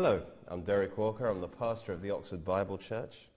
Hello, 0.00 0.22
I'm 0.46 0.60
Derek 0.60 0.96
Walker. 0.96 1.26
I'm 1.26 1.40
the 1.40 1.48
pastor 1.48 1.92
of 1.92 2.02
the 2.02 2.12
Oxford 2.12 2.44
Bible 2.44 2.78
Church. 2.78 3.30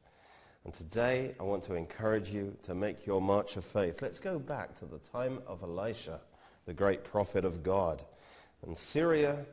And 0.64 0.72
today 0.72 1.34
I 1.40 1.44
want 1.44 1.64
to 1.64 1.74
encourage 1.74 2.30
you 2.30 2.56
to 2.62 2.76
make 2.76 3.08
your 3.08 3.20
march 3.20 3.58
of 3.58 3.66
faith. 3.66 4.04
Let's 4.04 4.20
go 4.20 4.38
back 4.38 4.76
to 4.76 4.86
the 4.86 5.00
time 5.00 5.40
of 5.48 5.64
Elisha, 5.64 6.20
the 6.68 6.74
great 6.76 7.04
prophet 7.04 7.46
of 7.46 7.64
God. 7.64 8.04
And 8.62 8.78
Syria 8.78 9.44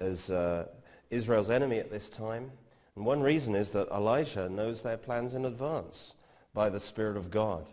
is 0.00 0.28
uh, 0.28 0.66
Israel's 1.08 1.50
enemy 1.50 1.78
at 1.78 1.88
this 1.88 2.08
time. 2.08 2.50
And 2.96 3.06
one 3.06 3.20
reason 3.20 3.54
is 3.54 3.70
that 3.70 3.86
Elisha 3.92 4.48
knows 4.48 4.82
their 4.82 4.96
plans 4.96 5.34
in 5.34 5.44
advance 5.44 6.14
by 6.52 6.68
the 6.68 6.80
Spirit 6.80 7.16
of 7.16 7.30
God. 7.30 7.70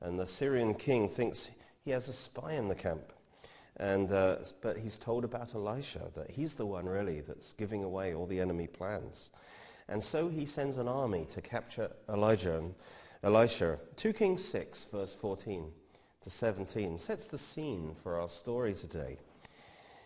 And 0.00 0.20
the 0.20 0.24
Syrian 0.24 0.74
king 0.74 1.08
thinks 1.08 1.50
he 1.84 1.90
has 1.90 2.08
a 2.08 2.12
spy 2.12 2.52
in 2.52 2.68
the 2.68 2.76
camp. 2.76 3.12
And, 3.78 4.10
uh, 4.10 4.36
but 4.62 4.78
he's 4.78 4.96
told 4.96 5.24
about 5.24 5.54
Elisha, 5.54 6.10
that 6.14 6.30
he's 6.30 6.54
the 6.54 6.64
one 6.64 6.86
really 6.86 7.20
that's 7.20 7.52
giving 7.52 7.84
away 7.84 8.14
all 8.14 8.26
the 8.26 8.40
enemy 8.40 8.66
plans. 8.66 9.30
And 9.88 10.02
so 10.02 10.28
he 10.28 10.46
sends 10.46 10.78
an 10.78 10.88
army 10.88 11.26
to 11.30 11.40
capture 11.40 11.90
Elijah 12.08 12.56
and 12.56 12.74
Elisha. 13.22 13.78
2 13.96 14.12
Kings 14.14 14.44
6, 14.44 14.86
verse 14.86 15.14
14 15.14 15.70
to 16.22 16.30
17, 16.30 16.98
sets 16.98 17.26
the 17.26 17.38
scene 17.38 17.94
for 18.02 18.18
our 18.18 18.28
story 18.28 18.74
today. 18.74 19.18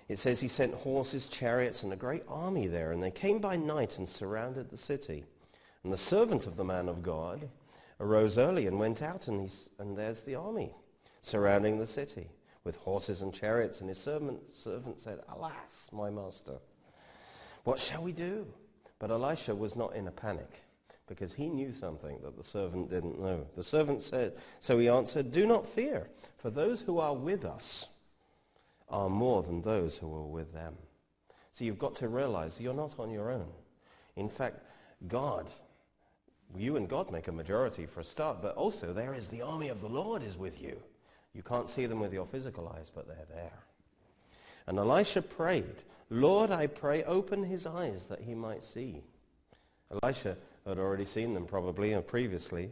It 0.08 0.18
says 0.18 0.40
he 0.40 0.48
sent 0.48 0.74
horses, 0.74 1.28
chariots, 1.28 1.84
and 1.84 1.92
a 1.92 1.96
great 1.96 2.24
army 2.28 2.66
there, 2.66 2.90
and 2.90 3.00
they 3.00 3.12
came 3.12 3.38
by 3.38 3.54
night 3.54 3.98
and 3.98 4.08
surrounded 4.08 4.68
the 4.68 4.76
city. 4.76 5.24
And 5.84 5.92
the 5.92 5.96
servant 5.96 6.48
of 6.48 6.56
the 6.56 6.64
man 6.64 6.88
of 6.88 7.04
God 7.04 7.48
arose 8.00 8.36
early 8.36 8.66
and 8.66 8.80
went 8.80 9.02
out, 9.02 9.28
and, 9.28 9.50
and 9.78 9.96
there's 9.96 10.22
the 10.22 10.34
army 10.34 10.74
surrounding 11.22 11.78
the 11.78 11.86
city 11.86 12.28
with 12.64 12.76
horses 12.76 13.22
and 13.22 13.32
chariots. 13.32 13.80
And 13.80 13.88
his 13.88 13.98
servant, 13.98 14.40
servant 14.52 15.00
said, 15.00 15.20
Alas, 15.28 15.88
my 15.92 16.10
master, 16.10 16.58
what 17.64 17.78
shall 17.78 18.02
we 18.02 18.12
do? 18.12 18.46
But 18.98 19.10
Elisha 19.10 19.54
was 19.54 19.76
not 19.76 19.94
in 19.94 20.08
a 20.08 20.12
panic 20.12 20.62
because 21.06 21.34
he 21.34 21.48
knew 21.48 21.72
something 21.72 22.18
that 22.22 22.36
the 22.36 22.44
servant 22.44 22.88
didn't 22.88 23.20
know. 23.20 23.46
The 23.56 23.64
servant 23.64 24.02
said, 24.02 24.34
so 24.60 24.78
he 24.78 24.88
answered, 24.88 25.32
Do 25.32 25.46
not 25.46 25.66
fear, 25.66 26.08
for 26.36 26.50
those 26.50 26.82
who 26.82 26.98
are 26.98 27.14
with 27.14 27.44
us 27.44 27.88
are 28.88 29.08
more 29.08 29.42
than 29.42 29.62
those 29.62 29.98
who 29.98 30.14
are 30.14 30.26
with 30.26 30.52
them. 30.52 30.74
So 31.52 31.64
you've 31.64 31.78
got 31.78 31.96
to 31.96 32.08
realize 32.08 32.60
you're 32.60 32.74
not 32.74 32.98
on 32.98 33.10
your 33.10 33.30
own. 33.30 33.48
In 34.16 34.28
fact, 34.28 34.60
God, 35.08 35.50
you 36.56 36.76
and 36.76 36.88
God 36.88 37.10
make 37.10 37.28
a 37.28 37.32
majority 37.32 37.86
for 37.86 38.00
a 38.00 38.04
start, 38.04 38.42
but 38.42 38.54
also 38.56 38.92
there 38.92 39.14
is 39.14 39.28
the 39.28 39.42
army 39.42 39.68
of 39.68 39.80
the 39.80 39.88
Lord 39.88 40.22
is 40.22 40.36
with 40.36 40.62
you. 40.62 40.80
You 41.34 41.42
can't 41.42 41.70
see 41.70 41.86
them 41.86 42.00
with 42.00 42.12
your 42.12 42.26
physical 42.26 42.72
eyes, 42.76 42.90
but 42.94 43.06
they're 43.06 43.26
there. 43.28 43.58
And 44.66 44.78
Elisha 44.78 45.22
prayed, 45.22 45.82
Lord, 46.10 46.50
I 46.50 46.66
pray, 46.66 47.04
open 47.04 47.44
his 47.44 47.66
eyes 47.66 48.06
that 48.06 48.20
he 48.20 48.34
might 48.34 48.64
see. 48.64 49.02
Elisha 50.02 50.36
had 50.66 50.78
already 50.78 51.04
seen 51.04 51.34
them 51.34 51.46
probably 51.46 51.94
or 51.94 52.02
previously. 52.02 52.70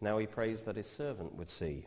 Now 0.00 0.18
he 0.18 0.26
prays 0.26 0.62
that 0.62 0.76
his 0.76 0.88
servant 0.88 1.34
would 1.34 1.50
see. 1.50 1.86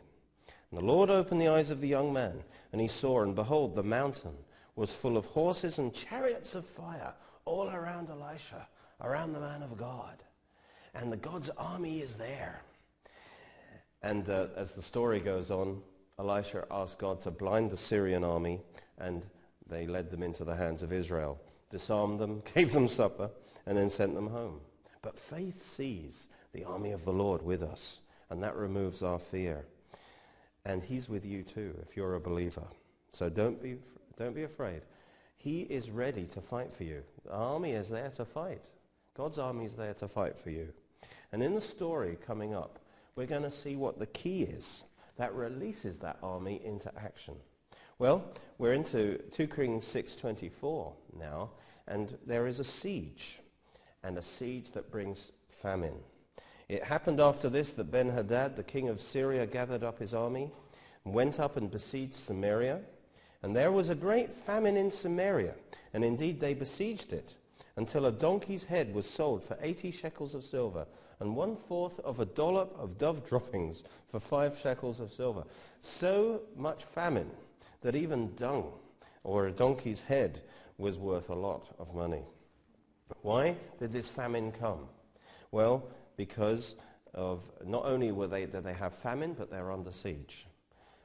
And 0.70 0.80
the 0.80 0.84
Lord 0.84 1.10
opened 1.10 1.40
the 1.40 1.48
eyes 1.48 1.70
of 1.70 1.80
the 1.80 1.88
young 1.88 2.12
man, 2.12 2.42
and 2.72 2.80
he 2.80 2.88
saw, 2.88 3.22
and 3.22 3.34
behold, 3.34 3.74
the 3.74 3.82
mountain 3.82 4.36
was 4.76 4.92
full 4.92 5.16
of 5.16 5.26
horses 5.26 5.78
and 5.78 5.92
chariots 5.92 6.54
of 6.54 6.64
fire 6.64 7.12
all 7.44 7.68
around 7.68 8.08
Elisha, 8.08 8.66
around 9.00 9.32
the 9.32 9.40
man 9.40 9.62
of 9.62 9.76
God. 9.76 10.22
And 10.94 11.12
the 11.12 11.16
God's 11.16 11.50
army 11.50 12.00
is 12.00 12.14
there. 12.14 12.62
And 14.02 14.28
uh, 14.28 14.48
as 14.56 14.74
the 14.74 14.82
story 14.82 15.20
goes 15.20 15.50
on, 15.50 15.80
Elisha 16.22 16.64
asked 16.70 16.98
God 16.98 17.20
to 17.22 17.32
blind 17.32 17.70
the 17.70 17.76
Syrian 17.76 18.22
army, 18.22 18.60
and 18.96 19.22
they 19.68 19.86
led 19.88 20.10
them 20.10 20.22
into 20.22 20.44
the 20.44 20.54
hands 20.54 20.82
of 20.82 20.92
Israel, 20.92 21.40
disarmed 21.68 22.20
them, 22.20 22.42
gave 22.54 22.72
them 22.72 22.88
supper, 22.88 23.30
and 23.66 23.76
then 23.76 23.90
sent 23.90 24.14
them 24.14 24.28
home. 24.28 24.60
But 25.02 25.18
faith 25.18 25.62
sees 25.62 26.28
the 26.52 26.64
army 26.64 26.92
of 26.92 27.04
the 27.04 27.12
Lord 27.12 27.42
with 27.42 27.62
us, 27.62 28.00
and 28.30 28.40
that 28.42 28.54
removes 28.54 29.02
our 29.02 29.18
fear. 29.18 29.64
And 30.64 30.84
he's 30.84 31.08
with 31.08 31.24
you 31.24 31.42
too, 31.42 31.74
if 31.82 31.96
you're 31.96 32.14
a 32.14 32.20
believer. 32.20 32.68
So 33.12 33.28
don't 33.28 33.60
be, 33.60 33.78
don't 34.16 34.34
be 34.34 34.44
afraid. 34.44 34.82
He 35.36 35.62
is 35.62 35.90
ready 35.90 36.26
to 36.26 36.40
fight 36.40 36.72
for 36.72 36.84
you. 36.84 37.02
The 37.24 37.32
army 37.32 37.72
is 37.72 37.88
there 37.88 38.10
to 38.10 38.24
fight. 38.24 38.68
God's 39.14 39.38
army 39.38 39.64
is 39.64 39.74
there 39.74 39.94
to 39.94 40.06
fight 40.06 40.38
for 40.38 40.50
you. 40.50 40.68
And 41.32 41.42
in 41.42 41.54
the 41.54 41.60
story 41.60 42.16
coming 42.24 42.54
up, 42.54 42.78
we're 43.16 43.26
going 43.26 43.42
to 43.42 43.50
see 43.50 43.74
what 43.74 43.98
the 43.98 44.06
key 44.06 44.44
is 44.44 44.84
that 45.16 45.34
releases 45.34 45.98
that 45.98 46.18
army 46.22 46.60
into 46.64 46.92
action. 46.96 47.34
Well, 47.98 48.24
we're 48.58 48.72
into 48.72 49.18
2 49.32 49.46
Kings 49.46 49.84
6.24 49.84 50.92
now, 51.18 51.50
and 51.86 52.16
there 52.26 52.46
is 52.46 52.58
a 52.58 52.64
siege, 52.64 53.40
and 54.02 54.18
a 54.18 54.22
siege 54.22 54.72
that 54.72 54.90
brings 54.90 55.32
famine. 55.48 55.94
It 56.68 56.84
happened 56.84 57.20
after 57.20 57.48
this 57.48 57.74
that 57.74 57.90
Ben-Hadad, 57.90 58.56
the 58.56 58.62
king 58.62 58.88
of 58.88 59.00
Syria, 59.00 59.46
gathered 59.46 59.84
up 59.84 59.98
his 59.98 60.14
army, 60.14 60.50
and 61.04 61.14
went 61.14 61.38
up 61.38 61.56
and 61.56 61.70
besieged 61.70 62.14
Samaria. 62.14 62.80
And 63.42 63.54
there 63.54 63.72
was 63.72 63.90
a 63.90 63.94
great 63.94 64.32
famine 64.32 64.76
in 64.76 64.90
Samaria, 64.90 65.54
and 65.92 66.04
indeed 66.04 66.40
they 66.40 66.54
besieged 66.54 67.12
it, 67.12 67.34
until 67.76 68.06
a 68.06 68.12
donkey's 68.12 68.64
head 68.64 68.94
was 68.94 69.08
sold 69.08 69.42
for 69.42 69.56
80 69.60 69.90
shekels 69.90 70.34
of 70.34 70.44
silver, 70.44 70.86
and 71.20 71.36
one-fourth 71.36 72.00
of 72.00 72.20
a 72.20 72.24
dollop 72.24 72.76
of 72.78 72.98
dove 72.98 73.26
droppings 73.26 73.82
for 74.08 74.20
five 74.20 74.58
shekels 74.58 75.00
of 75.00 75.12
silver. 75.12 75.44
So 75.80 76.42
much 76.56 76.84
famine 76.84 77.30
that 77.82 77.94
even 77.94 78.34
dung 78.34 78.72
or 79.24 79.46
a 79.46 79.52
donkey's 79.52 80.02
head 80.02 80.42
was 80.78 80.98
worth 80.98 81.30
a 81.30 81.34
lot 81.34 81.74
of 81.78 81.94
money. 81.94 82.22
Why 83.22 83.56
did 83.78 83.92
this 83.92 84.08
famine 84.08 84.52
come? 84.52 84.88
Well, 85.50 85.88
because 86.16 86.74
of 87.14 87.48
not 87.64 87.84
only 87.84 88.10
were 88.10 88.26
they, 88.26 88.46
did 88.46 88.64
they 88.64 88.72
have 88.72 88.94
famine, 88.94 89.34
but 89.34 89.50
they're 89.50 89.70
under 89.70 89.92
siege. 89.92 90.46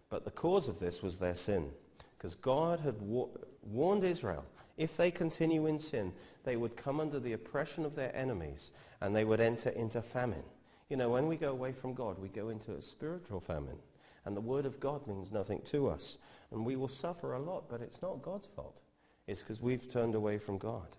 But 0.09 0.23
the 0.23 0.31
cause 0.31 0.67
of 0.67 0.79
this 0.79 1.03
was 1.03 1.17
their 1.17 1.35
sin. 1.35 1.69
Because 2.17 2.35
God 2.35 2.79
had 2.79 3.01
wa- 3.01 3.27
warned 3.61 4.03
Israel, 4.03 4.45
if 4.77 4.95
they 4.95 5.11
continue 5.11 5.67
in 5.67 5.79
sin, 5.79 6.13
they 6.47 6.55
would 6.55 6.77
come 6.77 7.01
under 7.01 7.19
the 7.19 7.33
oppression 7.33 7.83
of 7.83 7.93
their 7.93 8.15
enemies 8.15 8.71
and 9.01 9.13
they 9.13 9.25
would 9.25 9.41
enter 9.41 9.69
into 9.71 10.01
famine. 10.01 10.45
You 10.89 10.95
know, 10.95 11.09
when 11.09 11.27
we 11.27 11.35
go 11.35 11.51
away 11.51 11.73
from 11.73 11.93
God, 11.93 12.17
we 12.17 12.29
go 12.29 12.47
into 12.47 12.71
a 12.71 12.81
spiritual 12.81 13.41
famine. 13.41 13.75
And 14.23 14.33
the 14.33 14.39
word 14.39 14.65
of 14.65 14.79
God 14.79 15.05
means 15.07 15.29
nothing 15.29 15.59
to 15.65 15.89
us. 15.89 16.17
And 16.51 16.65
we 16.65 16.77
will 16.77 16.87
suffer 16.87 17.33
a 17.33 17.39
lot, 17.39 17.65
but 17.69 17.81
it's 17.81 18.01
not 18.01 18.21
God's 18.21 18.47
fault. 18.55 18.79
It's 19.27 19.41
because 19.41 19.61
we've 19.61 19.91
turned 19.91 20.15
away 20.15 20.37
from 20.37 20.57
God. 20.57 20.95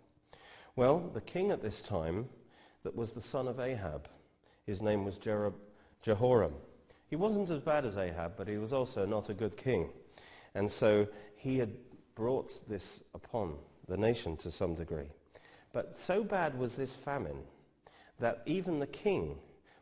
Well, 0.76 0.98
the 1.14 1.22
king 1.22 1.50
at 1.50 1.62
this 1.62 1.80
time, 1.80 2.28
that 2.82 2.94
was 2.94 3.12
the 3.12 3.22
son 3.22 3.48
of 3.48 3.58
Ahab, 3.58 4.06
his 4.66 4.82
name 4.82 5.06
was 5.06 5.18
Jehoram. 6.02 6.54
He 7.08 7.16
wasn't 7.16 7.48
as 7.48 7.60
bad 7.60 7.86
as 7.86 7.96
Ahab, 7.96 8.34
but 8.36 8.48
he 8.48 8.58
was 8.58 8.74
also 8.74 9.06
not 9.06 9.30
a 9.30 9.34
good 9.34 9.56
king. 9.56 9.88
And 10.54 10.70
so 10.70 11.08
he 11.36 11.56
had 11.56 11.72
brought 12.14 12.68
this 12.68 13.02
upon 13.14 13.54
the 13.88 13.96
nation 13.96 14.36
to 14.36 14.50
some 14.50 14.74
degree. 14.74 15.08
But 15.72 15.96
so 15.98 16.24
bad 16.24 16.58
was 16.58 16.76
this 16.76 16.94
famine 16.94 17.42
that 18.18 18.42
even 18.46 18.78
the 18.78 18.86
king 18.86 19.36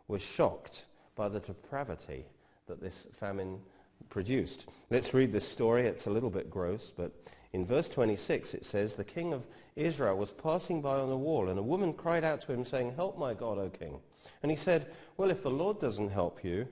was 0.09 0.23
shocked 0.23 0.85
by 1.15 1.29
the 1.29 1.41
depravity 1.41 2.27
that 2.67 2.81
this 2.81 3.07
famine 3.13 3.61
produced. 4.09 4.67
Let's 4.91 5.15
read 5.15 5.33
this 5.33 5.49
story. 5.49 5.87
It's 5.87 6.07
a 6.07 6.11
little 6.11 6.31
bit 6.31 6.51
gross, 6.51 6.93
but 6.95 7.13
in 7.53 7.65
verse 7.65 7.89
26 7.89 8.55
it 8.55 8.65
says, 8.65 8.95
The 8.95 9.05
king 9.05 9.33
of 9.33 9.47
Israel 9.75 10.17
was 10.17 10.31
passing 10.31 10.83
by 10.83 10.97
on 10.97 11.09
the 11.09 11.17
wall, 11.17 11.49
and 11.49 11.59
a 11.59 11.63
woman 11.63 11.93
cried 11.93 12.25
out 12.25 12.41
to 12.43 12.53
him, 12.53 12.65
saying, 12.65 12.95
Help 12.95 13.19
my 13.19 13.35
God, 13.35 13.59
O 13.59 13.71
king. 13.71 14.01
And 14.43 14.51
he 14.51 14.57
said, 14.57 14.93
Well, 15.17 15.31
if 15.31 15.43
the 15.43 15.51
Lord 15.51 15.79
doesn't 15.79 16.11
help 16.11 16.45
you, 16.45 16.69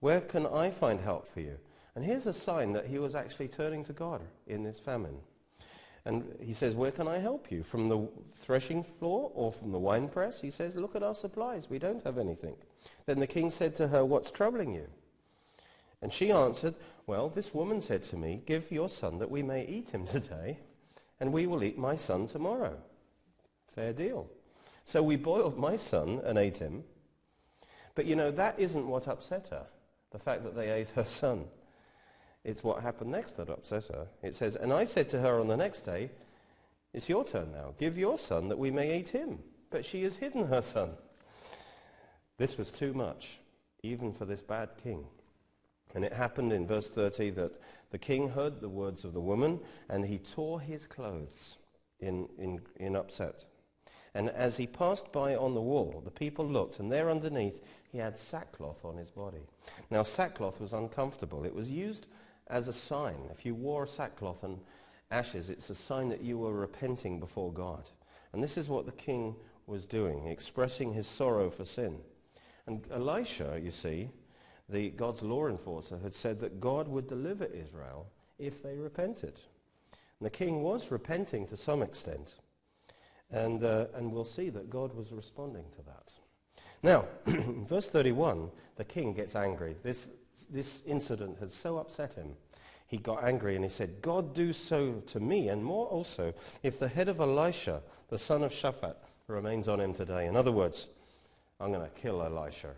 where 0.00 0.20
can 0.20 0.46
I 0.46 0.70
find 0.70 1.00
help 1.00 1.26
for 1.26 1.40
you? 1.40 1.56
And 1.94 2.04
here's 2.04 2.26
a 2.26 2.32
sign 2.32 2.72
that 2.72 2.86
he 2.86 2.98
was 2.98 3.14
actually 3.14 3.48
turning 3.48 3.84
to 3.84 3.92
God 3.92 4.20
in 4.46 4.64
this 4.64 4.78
famine. 4.78 5.16
And 6.06 6.24
he 6.40 6.52
says, 6.52 6.74
where 6.74 6.90
can 6.90 7.08
I 7.08 7.18
help 7.18 7.50
you? 7.50 7.62
From 7.62 7.88
the 7.88 8.06
threshing 8.36 8.82
floor 8.82 9.30
or 9.34 9.50
from 9.50 9.72
the 9.72 9.78
wine 9.78 10.08
press? 10.08 10.40
He 10.40 10.50
says, 10.50 10.76
look 10.76 10.94
at 10.94 11.02
our 11.02 11.14
supplies. 11.14 11.70
We 11.70 11.78
don't 11.78 12.04
have 12.04 12.18
anything. 12.18 12.56
Then 13.06 13.20
the 13.20 13.26
king 13.26 13.50
said 13.50 13.74
to 13.76 13.88
her, 13.88 14.04
what's 14.04 14.30
troubling 14.30 14.74
you? 14.74 14.88
And 16.02 16.12
she 16.12 16.30
answered, 16.30 16.74
well, 17.06 17.30
this 17.30 17.54
woman 17.54 17.80
said 17.80 18.02
to 18.04 18.16
me, 18.16 18.42
give 18.44 18.70
your 18.70 18.90
son 18.90 19.18
that 19.18 19.30
we 19.30 19.42
may 19.42 19.66
eat 19.66 19.90
him 19.90 20.06
today, 20.06 20.58
and 21.18 21.32
we 21.32 21.46
will 21.46 21.64
eat 21.64 21.78
my 21.78 21.96
son 21.96 22.26
tomorrow. 22.26 22.76
Fair 23.68 23.94
deal. 23.94 24.28
So 24.84 25.02
we 25.02 25.16
boiled 25.16 25.58
my 25.58 25.76
son 25.76 26.20
and 26.24 26.36
ate 26.36 26.58
him. 26.58 26.84
But 27.94 28.04
you 28.04 28.16
know, 28.16 28.30
that 28.32 28.58
isn't 28.58 28.86
what 28.86 29.08
upset 29.08 29.48
her, 29.48 29.66
the 30.10 30.18
fact 30.18 30.44
that 30.44 30.54
they 30.54 30.70
ate 30.70 30.90
her 30.90 31.04
son. 31.04 31.46
It's 32.44 32.62
what 32.62 32.82
happened 32.82 33.10
next 33.10 33.36
that 33.38 33.48
upset 33.48 33.86
her. 33.86 34.06
It 34.22 34.34
says, 34.34 34.56
And 34.56 34.72
I 34.72 34.84
said 34.84 35.08
to 35.10 35.20
her 35.20 35.40
on 35.40 35.48
the 35.48 35.56
next 35.56 35.82
day, 35.82 36.10
It's 36.92 37.08
your 37.08 37.24
turn 37.24 37.52
now. 37.52 37.74
Give 37.78 37.96
your 37.96 38.18
son 38.18 38.48
that 38.48 38.58
we 38.58 38.70
may 38.70 38.98
eat 38.98 39.08
him. 39.08 39.38
But 39.70 39.84
she 39.84 40.02
has 40.04 40.18
hidden 40.18 40.46
her 40.48 40.62
son. 40.62 40.90
This 42.36 42.58
was 42.58 42.70
too 42.70 42.92
much, 42.92 43.40
even 43.82 44.12
for 44.12 44.24
this 44.24 44.42
bad 44.42 44.70
king. 44.82 45.04
And 45.94 46.04
it 46.04 46.12
happened 46.12 46.52
in 46.52 46.66
verse 46.66 46.90
30 46.90 47.30
that 47.30 47.52
the 47.90 47.98
king 47.98 48.28
heard 48.30 48.60
the 48.60 48.68
words 48.68 49.04
of 49.04 49.14
the 49.14 49.20
woman, 49.20 49.60
and 49.88 50.04
he 50.04 50.18
tore 50.18 50.60
his 50.60 50.86
clothes 50.86 51.56
in, 52.00 52.28
in, 52.38 52.60
in 52.76 52.96
upset. 52.96 53.44
And 54.14 54.30
as 54.30 54.56
he 54.56 54.66
passed 54.66 55.10
by 55.12 55.34
on 55.34 55.54
the 55.54 55.60
wall, 55.60 56.02
the 56.04 56.10
people 56.10 56.46
looked, 56.46 56.78
and 56.78 56.90
there 56.90 57.10
underneath 57.10 57.60
he 57.90 57.98
had 57.98 58.18
sackcloth 58.18 58.84
on 58.84 58.96
his 58.96 59.10
body. 59.10 59.46
Now 59.90 60.02
sackcloth 60.02 60.60
was 60.60 60.72
uncomfortable. 60.72 61.44
It 61.44 61.54
was 61.54 61.70
used 61.70 62.06
as 62.48 62.68
a 62.68 62.72
sign. 62.72 63.28
If 63.30 63.44
you 63.46 63.54
wore 63.54 63.86
sackcloth 63.86 64.44
and 64.44 64.58
ashes, 65.10 65.50
it's 65.50 65.70
a 65.70 65.74
sign 65.74 66.08
that 66.10 66.22
you 66.22 66.38
were 66.38 66.52
repenting 66.52 67.20
before 67.20 67.52
God. 67.52 67.88
And 68.32 68.42
this 68.42 68.58
is 68.58 68.68
what 68.68 68.86
the 68.86 68.92
king 68.92 69.36
was 69.66 69.86
doing, 69.86 70.26
expressing 70.26 70.92
his 70.92 71.06
sorrow 71.06 71.50
for 71.50 71.64
sin. 71.64 71.98
And 72.66 72.84
Elisha, 72.90 73.60
you 73.62 73.70
see, 73.70 74.10
the 74.68 74.90
God's 74.90 75.22
law 75.22 75.48
enforcer, 75.48 75.98
had 76.02 76.14
said 76.14 76.40
that 76.40 76.60
God 76.60 76.88
would 76.88 77.06
deliver 77.06 77.44
Israel 77.44 78.06
if 78.38 78.62
they 78.62 78.76
repented. 78.76 79.40
And 80.20 80.26
the 80.26 80.30
king 80.30 80.62
was 80.62 80.90
repenting 80.90 81.46
to 81.46 81.56
some 81.56 81.82
extent. 81.82 82.36
And, 83.30 83.62
uh, 83.64 83.86
and 83.94 84.12
we'll 84.12 84.24
see 84.24 84.50
that 84.50 84.70
God 84.70 84.94
was 84.94 85.12
responding 85.12 85.64
to 85.76 85.82
that. 85.82 86.12
Now, 86.82 87.06
verse 87.66 87.88
31, 87.88 88.50
the 88.76 88.84
king 88.84 89.14
gets 89.14 89.34
angry. 89.34 89.76
This, 89.82 90.10
this 90.50 90.82
incident 90.86 91.38
had 91.38 91.50
so 91.50 91.78
upset 91.78 92.14
him. 92.14 92.36
He 92.86 92.98
got 92.98 93.24
angry 93.24 93.56
and 93.56 93.64
he 93.64 93.70
said, 93.70 94.02
God 94.02 94.34
do 94.34 94.52
so 94.52 95.02
to 95.06 95.20
me 95.20 95.48
and 95.48 95.64
more 95.64 95.86
also 95.86 96.34
if 96.62 96.78
the 96.78 96.88
head 96.88 97.08
of 97.08 97.20
Elisha, 97.20 97.82
the 98.08 98.18
son 98.18 98.42
of 98.42 98.52
Shaphat, 98.52 98.96
remains 99.26 99.68
on 99.68 99.80
him 99.80 99.94
today. 99.94 100.26
In 100.26 100.36
other 100.36 100.52
words, 100.52 100.88
I'm 101.60 101.72
going 101.72 101.88
to 101.88 102.00
kill 102.00 102.22
Elisha. 102.22 102.70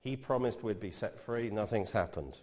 He 0.00 0.16
promised 0.16 0.62
we'd 0.62 0.80
be 0.80 0.90
set 0.90 1.18
free. 1.18 1.50
Nothing's 1.50 1.90
happened. 1.90 2.38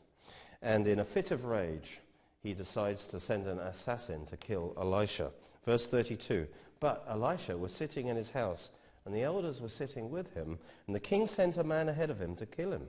And 0.61 0.87
in 0.87 0.99
a 0.99 1.05
fit 1.05 1.31
of 1.31 1.45
rage, 1.45 1.99
he 2.41 2.53
decides 2.53 3.05
to 3.07 3.19
send 3.19 3.45
an 3.45 3.59
assassin 3.59 4.25
to 4.25 4.37
kill 4.37 4.73
Elisha. 4.77 5.31
Verse 5.65 5.85
32. 5.87 6.47
But 6.79 7.05
Elisha 7.07 7.55
was 7.57 7.71
sitting 7.71 8.07
in 8.07 8.15
his 8.15 8.31
house, 8.31 8.71
and 9.05 9.13
the 9.13 9.21
elders 9.21 9.61
were 9.61 9.69
sitting 9.69 10.09
with 10.09 10.33
him, 10.33 10.57
and 10.87 10.95
the 10.95 10.99
king 10.99 11.27
sent 11.27 11.57
a 11.57 11.63
man 11.63 11.87
ahead 11.87 12.09
of 12.09 12.19
him 12.19 12.35
to 12.37 12.45
kill 12.47 12.71
him. 12.71 12.87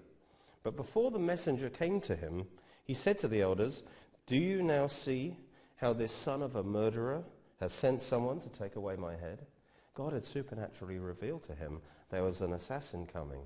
But 0.63 0.77
before 0.77 1.11
the 1.11 1.19
messenger 1.19 1.69
came 1.69 2.01
to 2.03 2.17
him, 2.17 2.47
he 2.85 2.95
said 2.95 3.19
to 3.19 3.29
the 3.29 3.43
elders, 3.43 3.83
Do 4.27 4.37
you 4.37 4.63
now 4.63 4.87
see 4.87 5.37
how 5.77 5.93
this 5.93 6.13
son 6.13 6.43
of 6.43 6.57
a 6.57 6.63
murderer 6.63 7.25
has 7.61 7.73
sent 7.73 8.03
someone 8.03 8.41
to 8.41 8.49
take 8.49 8.77
away 8.77 8.97
my 8.97 9.13
head? 9.17 9.47
God 9.95 10.13
had 10.13 10.25
supernaturally 10.25 10.99
revealed 10.99 11.45
to 11.45 11.55
him 11.55 11.81
there 12.11 12.23
was 12.23 12.41
an 12.41 12.53
assassin 12.53 13.07
coming. 13.07 13.41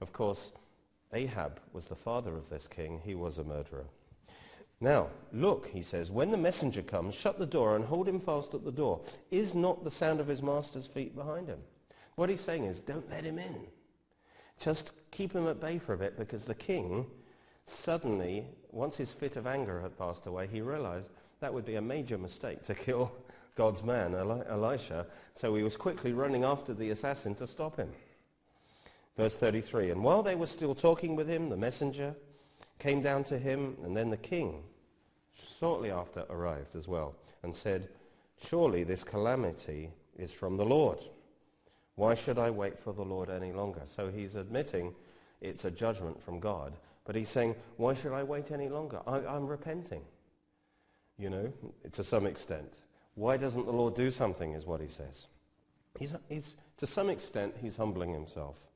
Of 0.00 0.12
course, 0.12 0.52
Ahab 1.12 1.60
was 1.72 1.88
the 1.88 1.96
father 1.96 2.36
of 2.36 2.48
this 2.48 2.66
king. 2.66 3.00
He 3.04 3.14
was 3.14 3.38
a 3.38 3.44
murderer. 3.44 3.86
Now, 4.80 5.08
look, 5.32 5.66
he 5.66 5.82
says, 5.82 6.10
when 6.10 6.30
the 6.30 6.36
messenger 6.36 6.82
comes, 6.82 7.14
shut 7.14 7.38
the 7.38 7.46
door 7.46 7.74
and 7.74 7.84
hold 7.84 8.08
him 8.08 8.20
fast 8.20 8.54
at 8.54 8.64
the 8.64 8.70
door. 8.70 9.00
Is 9.30 9.54
not 9.54 9.82
the 9.82 9.90
sound 9.90 10.20
of 10.20 10.28
his 10.28 10.42
master's 10.42 10.86
feet 10.86 11.16
behind 11.16 11.48
him? 11.48 11.58
What 12.14 12.30
he's 12.30 12.40
saying 12.40 12.64
is, 12.64 12.80
don't 12.80 13.10
let 13.10 13.24
him 13.24 13.38
in. 13.38 13.66
Just 14.58 14.92
keep 15.10 15.32
him 15.32 15.46
at 15.46 15.60
bay 15.60 15.78
for 15.78 15.94
a 15.94 15.98
bit 15.98 16.16
because 16.16 16.44
the 16.44 16.54
king 16.54 17.06
suddenly, 17.66 18.46
once 18.72 18.96
his 18.96 19.12
fit 19.12 19.36
of 19.36 19.46
anger 19.46 19.80
had 19.80 19.96
passed 19.98 20.26
away, 20.26 20.46
he 20.46 20.60
realized 20.60 21.10
that 21.40 21.52
would 21.52 21.64
be 21.64 21.76
a 21.76 21.82
major 21.82 22.18
mistake 22.18 22.62
to 22.64 22.74
kill 22.86 23.12
God's 23.54 23.82
man, 23.84 24.14
Elisha. 24.14 25.06
So 25.34 25.54
he 25.54 25.62
was 25.62 25.76
quickly 25.76 26.12
running 26.12 26.44
after 26.44 26.74
the 26.74 26.90
assassin 26.90 27.34
to 27.36 27.46
stop 27.46 27.76
him. 27.76 27.90
Verse 29.16 29.36
33, 29.36 29.90
and 29.90 30.04
while 30.04 30.22
they 30.22 30.36
were 30.36 30.46
still 30.46 30.76
talking 30.76 31.16
with 31.16 31.28
him, 31.28 31.48
the 31.48 31.56
messenger 31.56 32.14
came 32.78 33.02
down 33.02 33.24
to 33.24 33.38
him, 33.38 33.76
and 33.82 33.96
then 33.96 34.10
the 34.10 34.16
king 34.16 34.62
shortly 35.34 35.90
after 35.90 36.24
arrived 36.30 36.76
as 36.76 36.86
well, 36.86 37.16
and 37.42 37.54
said, 37.54 37.88
Surely 38.40 38.84
this 38.84 39.02
calamity 39.02 39.90
is 40.16 40.32
from 40.32 40.56
the 40.56 40.64
Lord. 40.64 41.00
Why 41.98 42.14
should 42.14 42.38
I 42.38 42.48
wait 42.50 42.78
for 42.78 42.92
the 42.92 43.02
Lord 43.02 43.28
any 43.28 43.50
longer? 43.50 43.82
So 43.86 44.08
he's 44.08 44.36
admitting 44.36 44.94
it's 45.40 45.64
a 45.64 45.70
judgment 45.70 46.22
from 46.22 46.38
God, 46.38 46.74
but 47.04 47.16
he's 47.16 47.28
saying, 47.28 47.56
why 47.76 47.94
should 47.94 48.12
I 48.12 48.22
wait 48.22 48.52
any 48.52 48.68
longer? 48.68 49.00
I, 49.04 49.18
am 49.34 49.48
repenting. 49.48 50.02
You 51.18 51.30
know, 51.30 51.52
to 51.90 52.04
some 52.04 52.24
extent. 52.24 52.72
Why 53.16 53.36
doesn't 53.36 53.66
the 53.66 53.72
Lord 53.72 53.96
do 53.96 54.12
something 54.12 54.52
is 54.52 54.64
what 54.64 54.80
he 54.80 54.86
says. 54.86 55.26
He's, 55.98 56.14
he's, 56.28 56.54
to 56.76 56.86
some 56.86 57.10
extent, 57.10 57.56
he's 57.60 57.76
humbling 57.76 58.12
himself. 58.12 58.68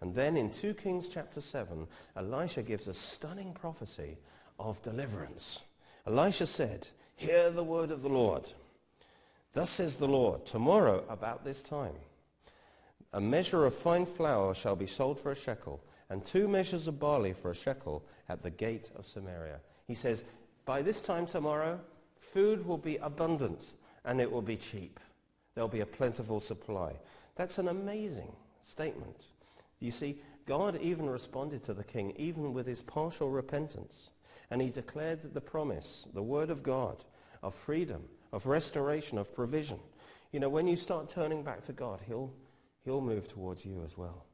And 0.00 0.14
then 0.14 0.36
in 0.36 0.48
2 0.48 0.74
Kings 0.74 1.08
chapter 1.08 1.40
7, 1.40 1.84
Elisha 2.16 2.62
gives 2.62 2.86
a 2.86 2.94
stunning 2.94 3.54
prophecy 3.54 4.18
of 4.60 4.80
deliverance. 4.82 5.62
Elisha 6.06 6.46
said, 6.46 6.86
Hear 7.16 7.50
the 7.50 7.64
word 7.64 7.90
of 7.90 8.02
the 8.02 8.08
Lord. 8.08 8.48
Thus 9.52 9.68
says 9.68 9.96
the 9.96 10.06
Lord, 10.06 10.46
tomorrow 10.46 11.04
about 11.08 11.42
this 11.42 11.60
time, 11.60 11.94
a 13.12 13.20
measure 13.20 13.64
of 13.64 13.74
fine 13.74 14.06
flour 14.06 14.54
shall 14.54 14.76
be 14.76 14.86
sold 14.86 15.18
for 15.18 15.30
a 15.30 15.36
shekel, 15.36 15.80
and 16.10 16.24
two 16.24 16.48
measures 16.48 16.88
of 16.88 16.98
barley 16.98 17.32
for 17.32 17.50
a 17.50 17.56
shekel 17.56 18.04
at 18.28 18.42
the 18.42 18.50
gate 18.50 18.90
of 18.96 19.06
Samaria. 19.06 19.60
He 19.86 19.94
says, 19.94 20.24
by 20.64 20.82
this 20.82 21.00
time 21.00 21.26
tomorrow, 21.26 21.80
food 22.18 22.66
will 22.66 22.78
be 22.78 22.96
abundant 22.98 23.74
and 24.04 24.20
it 24.20 24.30
will 24.30 24.42
be 24.42 24.56
cheap. 24.56 25.00
There'll 25.54 25.68
be 25.68 25.80
a 25.80 25.86
plentiful 25.86 26.40
supply. 26.40 26.94
That's 27.36 27.58
an 27.58 27.68
amazing 27.68 28.32
statement. 28.62 29.26
You 29.80 29.90
see, 29.90 30.20
God 30.46 30.78
even 30.80 31.08
responded 31.08 31.62
to 31.64 31.74
the 31.74 31.84
king, 31.84 32.12
even 32.16 32.52
with 32.52 32.66
his 32.66 32.80
partial 32.80 33.30
repentance. 33.30 34.10
And 34.50 34.62
he 34.62 34.70
declared 34.70 35.34
the 35.34 35.40
promise, 35.40 36.06
the 36.14 36.22
word 36.22 36.50
of 36.50 36.62
God, 36.62 37.04
of 37.42 37.54
freedom, 37.54 38.02
of 38.32 38.46
restoration, 38.46 39.18
of 39.18 39.34
provision. 39.34 39.78
You 40.32 40.40
know, 40.40 40.48
when 40.48 40.66
you 40.66 40.76
start 40.76 41.08
turning 41.08 41.42
back 41.42 41.62
to 41.64 41.72
God, 41.72 42.00
he'll, 42.06 42.32
he'll 42.88 43.00
move 43.02 43.28
towards 43.28 43.66
you 43.66 43.82
as 43.84 43.98
well. 43.98 44.24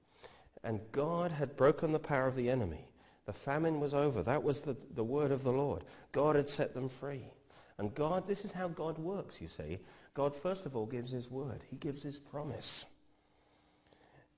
And 0.63 0.81
God 0.93 1.33
had 1.33 1.57
broken 1.57 1.93
the 1.93 1.99
power 1.99 2.29
of 2.29 2.37
the 2.37 2.49
enemy. 2.49 2.87
The 3.27 3.33
famine 3.33 3.81
was 3.81 3.95
over. 3.95 4.23
That 4.23 4.45
was 4.45 4.63
the, 4.63 4.77
the 4.95 5.03
word 5.03 5.33
of 5.33 5.43
the 5.43 5.53
Lord. 5.53 5.83
God 6.13 6.37
had 6.37 6.49
set 6.49 6.73
them 6.73 6.89
free. 6.89 7.25
And 7.79 7.95
God, 7.95 8.29
this 8.29 8.45
is 8.45 8.53
how 8.53 8.69
God 8.69 8.97
works, 8.99 9.41
you 9.41 9.49
see. 9.49 9.79
God, 10.15 10.37
first 10.37 10.67
of 10.67 10.77
all, 10.77 10.87
gives 10.87 11.11
his 11.11 11.31
word. 11.31 11.63
He 11.69 11.77
gives 11.77 12.03
his 12.03 12.21
promise. 12.21 12.87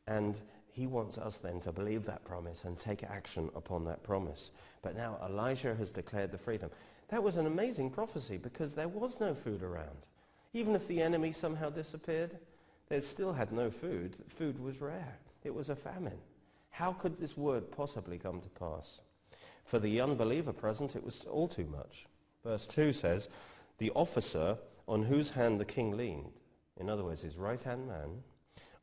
And 0.06 0.40
he 0.72 0.86
wants 0.86 1.18
us 1.18 1.36
then 1.36 1.60
to 1.60 1.72
believe 1.72 2.06
that 2.06 2.24
promise 2.24 2.64
and 2.64 2.78
take 2.78 3.02
action 3.02 3.50
upon 3.54 3.84
that 3.84 4.02
promise. 4.02 4.50
But 4.80 4.96
now 4.96 5.18
Elijah 5.26 5.74
has 5.74 5.90
declared 5.90 6.32
the 6.32 6.38
freedom. 6.38 6.70
That 7.08 7.22
was 7.22 7.36
an 7.36 7.46
amazing 7.46 7.90
prophecy 7.90 8.38
because 8.38 8.74
there 8.74 8.88
was 8.88 9.20
no 9.20 9.34
food 9.34 9.62
around. 9.62 10.06
Even 10.54 10.74
if 10.74 10.88
the 10.88 11.02
enemy 11.02 11.32
somehow 11.32 11.68
disappeared, 11.68 12.38
they 12.88 13.00
still 13.00 13.32
had 13.32 13.52
no 13.52 13.70
food. 13.70 14.16
Food 14.28 14.58
was 14.58 14.80
rare. 14.80 15.18
It 15.44 15.54
was 15.54 15.68
a 15.68 15.76
famine. 15.76 16.18
How 16.70 16.92
could 16.92 17.18
this 17.18 17.36
word 17.36 17.70
possibly 17.70 18.18
come 18.18 18.40
to 18.40 18.48
pass? 18.48 19.00
For 19.64 19.78
the 19.78 20.00
unbeliever 20.00 20.52
present, 20.52 20.94
it 20.94 21.04
was 21.04 21.24
all 21.30 21.48
too 21.48 21.66
much. 21.66 22.06
Verse 22.44 22.66
2 22.66 22.92
says, 22.92 23.28
the 23.78 23.90
officer 23.90 24.56
on 24.88 25.02
whose 25.02 25.30
hand 25.30 25.60
the 25.60 25.64
king 25.64 25.96
leaned, 25.96 26.32
in 26.78 26.88
other 26.88 27.04
words, 27.04 27.22
his 27.22 27.36
right-hand 27.36 27.88
man, 27.88 28.22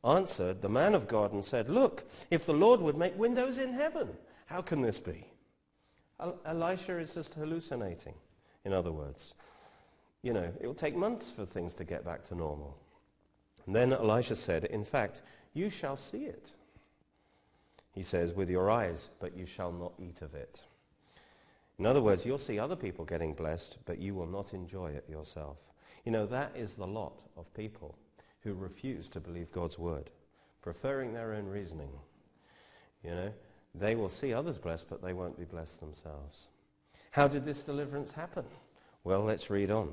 answered 0.04 0.60
the 0.60 0.68
man 0.68 0.94
of 0.94 1.08
God 1.08 1.32
and 1.32 1.44
said, 1.44 1.68
Look, 1.68 2.04
if 2.30 2.44
the 2.44 2.52
Lord 2.52 2.80
would 2.80 2.96
make 2.96 3.18
windows 3.18 3.58
in 3.58 3.72
heaven, 3.72 4.08
how 4.46 4.60
can 4.60 4.82
this 4.82 4.98
be? 5.00 5.26
Elisha 6.44 6.98
is 6.98 7.14
just 7.14 7.34
hallucinating, 7.34 8.14
in 8.64 8.72
other 8.72 8.92
words. 8.92 9.34
You 10.22 10.32
know, 10.32 10.52
it 10.60 10.66
will 10.66 10.74
take 10.74 10.96
months 10.96 11.30
for 11.30 11.44
things 11.44 11.74
to 11.74 11.84
get 11.84 12.04
back 12.04 12.24
to 12.24 12.34
normal. 12.34 12.76
And 13.66 13.74
then 13.74 13.92
Elisha 13.92 14.36
said, 14.36 14.64
In 14.64 14.84
fact, 14.84 15.22
you 15.52 15.70
shall 15.70 15.96
see 15.96 16.24
it. 16.24 16.52
He 17.92 18.02
says, 18.02 18.34
with 18.34 18.50
your 18.50 18.70
eyes, 18.70 19.10
but 19.20 19.36
you 19.36 19.46
shall 19.46 19.70
not 19.70 19.92
eat 19.98 20.20
of 20.20 20.34
it. 20.34 20.60
In 21.78 21.86
other 21.86 22.02
words, 22.02 22.26
you'll 22.26 22.38
see 22.38 22.58
other 22.58 22.76
people 22.76 23.04
getting 23.04 23.34
blessed, 23.34 23.78
but 23.84 23.98
you 23.98 24.14
will 24.14 24.26
not 24.26 24.52
enjoy 24.52 24.90
it 24.90 25.08
yourself. 25.08 25.58
You 26.04 26.12
know, 26.12 26.26
that 26.26 26.52
is 26.56 26.74
the 26.74 26.86
lot 26.86 27.22
of 27.36 27.52
people 27.54 27.96
who 28.40 28.54
refuse 28.54 29.08
to 29.10 29.20
believe 29.20 29.52
God's 29.52 29.78
word, 29.78 30.10
preferring 30.60 31.12
their 31.12 31.34
own 31.34 31.46
reasoning. 31.46 31.90
You 33.02 33.10
know, 33.10 33.32
they 33.74 33.94
will 33.94 34.08
see 34.08 34.34
others 34.34 34.58
blessed, 34.58 34.88
but 34.88 35.02
they 35.02 35.12
won't 35.12 35.38
be 35.38 35.44
blessed 35.44 35.80
themselves. 35.80 36.48
How 37.12 37.28
did 37.28 37.44
this 37.44 37.62
deliverance 37.62 38.10
happen? 38.12 38.44
Well, 39.04 39.22
let's 39.22 39.50
read 39.50 39.70
on. 39.70 39.92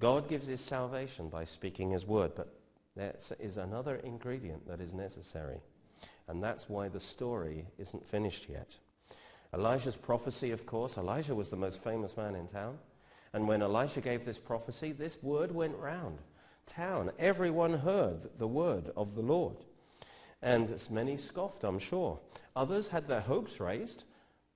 God 0.00 0.28
gives 0.28 0.46
his 0.46 0.60
salvation 0.60 1.28
by 1.28 1.44
speaking 1.44 1.90
his 1.90 2.06
word, 2.06 2.32
but 2.34 2.54
there 2.96 3.14
is 3.38 3.56
another 3.56 3.96
ingredient 3.96 4.66
that 4.68 4.80
is 4.80 4.92
necessary. 4.92 5.60
And 6.28 6.42
that's 6.42 6.68
why 6.68 6.88
the 6.88 7.00
story 7.00 7.66
isn't 7.78 8.04
finished 8.04 8.48
yet. 8.48 8.76
Elijah's 9.52 9.96
prophecy, 9.96 10.50
of 10.50 10.66
course, 10.66 10.96
Elijah 10.96 11.34
was 11.34 11.50
the 11.50 11.56
most 11.56 11.82
famous 11.82 12.16
man 12.16 12.34
in 12.34 12.48
town. 12.48 12.78
And 13.32 13.46
when 13.46 13.62
Elijah 13.62 14.00
gave 14.00 14.24
this 14.24 14.38
prophecy, 14.38 14.92
this 14.92 15.22
word 15.22 15.52
went 15.52 15.76
round 15.76 16.18
town. 16.66 17.10
Everyone 17.18 17.74
heard 17.74 18.38
the 18.38 18.48
word 18.48 18.90
of 18.96 19.14
the 19.14 19.22
Lord. 19.22 19.56
And 20.42 20.74
many 20.90 21.16
scoffed, 21.16 21.64
I'm 21.64 21.78
sure. 21.78 22.18
Others 22.56 22.88
had 22.88 23.08
their 23.08 23.20
hopes 23.20 23.60
raised, 23.60 24.04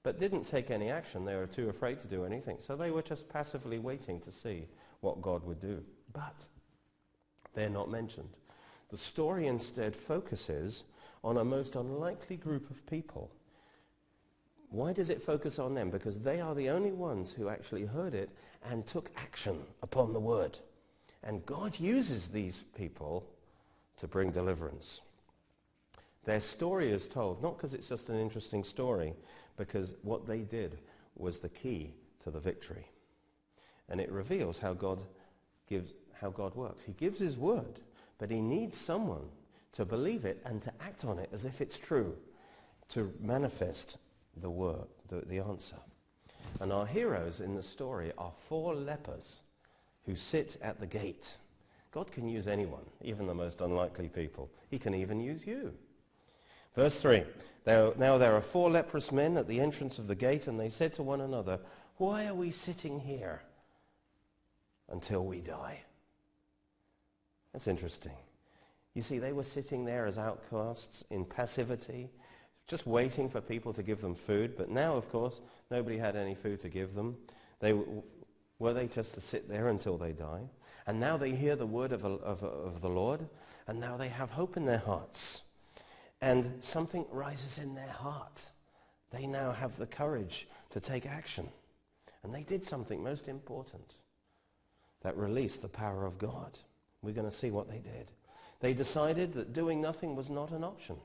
but 0.02 0.18
didn't 0.18 0.44
take 0.44 0.70
any 0.70 0.90
action. 0.90 1.24
They 1.24 1.36
were 1.36 1.46
too 1.46 1.68
afraid 1.68 2.00
to 2.00 2.08
do 2.08 2.24
anything. 2.24 2.58
So 2.60 2.76
they 2.76 2.90
were 2.90 3.02
just 3.02 3.28
passively 3.28 3.78
waiting 3.78 4.20
to 4.20 4.32
see 4.32 4.66
what 5.00 5.22
God 5.22 5.44
would 5.44 5.60
do. 5.60 5.82
But 6.12 6.46
they're 7.54 7.68
not 7.68 7.90
mentioned. 7.90 8.30
The 8.90 8.96
story 8.96 9.46
instead 9.46 9.94
focuses 9.94 10.84
on 11.22 11.36
a 11.36 11.44
most 11.44 11.76
unlikely 11.76 12.36
group 12.36 12.70
of 12.70 12.86
people. 12.86 13.30
Why 14.70 14.92
does 14.92 15.10
it 15.10 15.22
focus 15.22 15.58
on 15.58 15.74
them? 15.74 15.90
Because 15.90 16.20
they 16.20 16.40
are 16.40 16.54
the 16.54 16.70
only 16.70 16.92
ones 16.92 17.32
who 17.32 17.48
actually 17.48 17.86
heard 17.86 18.14
it 18.14 18.30
and 18.70 18.86
took 18.86 19.10
action 19.16 19.60
upon 19.82 20.12
the 20.12 20.20
word. 20.20 20.58
And 21.22 21.44
God 21.46 21.78
uses 21.80 22.28
these 22.28 22.64
people 22.76 23.26
to 23.96 24.06
bring 24.06 24.30
deliverance. 24.30 25.00
Their 26.24 26.40
story 26.40 26.90
is 26.90 27.08
told, 27.08 27.42
not 27.42 27.56
because 27.56 27.74
it's 27.74 27.88
just 27.88 28.10
an 28.10 28.20
interesting 28.20 28.62
story, 28.62 29.14
because 29.56 29.94
what 30.02 30.26
they 30.26 30.40
did 30.40 30.78
was 31.16 31.38
the 31.38 31.48
key 31.48 31.94
to 32.20 32.30
the 32.30 32.40
victory. 32.40 32.86
And 33.88 34.00
it 34.00 34.10
reveals 34.10 34.58
how 34.58 34.74
God 34.74 35.02
gives, 35.68 35.92
how 36.20 36.30
God 36.30 36.54
works. 36.54 36.84
He 36.84 36.92
gives 36.92 37.18
his 37.18 37.36
word, 37.36 37.80
but 38.18 38.30
he 38.30 38.40
needs 38.40 38.76
someone 38.76 39.28
to 39.72 39.84
believe 39.84 40.24
it 40.24 40.40
and 40.44 40.60
to 40.62 40.72
act 40.80 41.04
on 41.04 41.18
it 41.18 41.28
as 41.32 41.44
if 41.44 41.60
it's 41.60 41.78
true, 41.78 42.16
to 42.88 43.12
manifest 43.20 43.98
the 44.36 44.50
word, 44.50 44.88
the, 45.08 45.22
the 45.26 45.38
answer. 45.38 45.76
And 46.60 46.72
our 46.72 46.86
heroes 46.86 47.40
in 47.40 47.54
the 47.54 47.62
story 47.62 48.12
are 48.18 48.32
four 48.48 48.74
lepers 48.74 49.40
who 50.06 50.14
sit 50.14 50.56
at 50.62 50.80
the 50.80 50.86
gate. 50.86 51.36
God 51.92 52.10
can 52.10 52.28
use 52.28 52.48
anyone, 52.48 52.84
even 53.02 53.26
the 53.26 53.34
most 53.34 53.60
unlikely 53.60 54.08
people. 54.08 54.50
He 54.70 54.78
can 54.78 54.94
even 54.94 55.20
use 55.20 55.46
you. 55.46 55.74
Verse 56.74 57.00
3 57.00 57.24
Now 57.66 58.18
there 58.18 58.34
are 58.34 58.40
four 58.40 58.70
leprous 58.70 59.12
men 59.12 59.36
at 59.36 59.48
the 59.48 59.60
entrance 59.60 59.98
of 59.98 60.06
the 60.06 60.14
gate, 60.14 60.46
and 60.46 60.58
they 60.58 60.68
said 60.68 60.94
to 60.94 61.02
one 61.02 61.20
another, 61.20 61.60
Why 61.96 62.26
are 62.26 62.34
we 62.34 62.50
sitting 62.50 63.00
here 63.00 63.42
until 64.90 65.24
we 65.24 65.40
die? 65.40 65.80
That's 67.52 67.68
interesting. 67.68 68.12
You 68.94 69.02
see, 69.02 69.18
they 69.18 69.32
were 69.32 69.44
sitting 69.44 69.84
there 69.84 70.06
as 70.06 70.18
outcasts 70.18 71.04
in 71.10 71.24
passivity, 71.24 72.10
just 72.66 72.86
waiting 72.86 73.28
for 73.28 73.40
people 73.40 73.72
to 73.72 73.82
give 73.82 74.00
them 74.00 74.14
food. 74.14 74.56
But 74.56 74.70
now, 74.70 74.94
of 74.94 75.10
course, 75.10 75.40
nobody 75.70 75.98
had 75.98 76.16
any 76.16 76.34
food 76.34 76.60
to 76.62 76.68
give 76.68 76.94
them. 76.94 77.16
They, 77.60 77.74
were 78.58 78.72
they 78.72 78.86
just 78.86 79.14
to 79.14 79.20
sit 79.20 79.48
there 79.48 79.68
until 79.68 79.98
they 79.98 80.12
die? 80.12 80.42
And 80.86 80.98
now 80.98 81.16
they 81.16 81.32
hear 81.32 81.54
the 81.54 81.66
word 81.66 81.92
of, 81.92 82.04
of, 82.04 82.42
of 82.42 82.80
the 82.80 82.88
Lord, 82.88 83.28
and 83.66 83.78
now 83.78 83.96
they 83.96 84.08
have 84.08 84.30
hope 84.30 84.56
in 84.56 84.64
their 84.64 84.78
hearts. 84.78 85.42
And 86.20 86.52
something 86.60 87.06
rises 87.10 87.58
in 87.58 87.74
their 87.74 87.86
heart. 87.88 88.50
They 89.10 89.26
now 89.26 89.52
have 89.52 89.76
the 89.76 89.86
courage 89.86 90.48
to 90.70 90.80
take 90.80 91.06
action. 91.06 91.48
And 92.22 92.34
they 92.34 92.42
did 92.42 92.64
something 92.64 93.02
most 93.02 93.28
important 93.28 93.94
that 95.02 95.16
released 95.16 95.62
the 95.62 95.68
power 95.68 96.04
of 96.04 96.18
God. 96.18 96.58
We're 97.02 97.14
going 97.14 97.30
to 97.30 97.36
see 97.36 97.50
what 97.50 97.70
they 97.70 97.78
did. 97.78 98.12
They 98.60 98.74
decided 98.74 99.32
that 99.34 99.52
doing 99.52 99.80
nothing 99.80 100.16
was 100.16 100.30
not 100.30 100.50
an 100.50 100.64
option. 100.64 100.96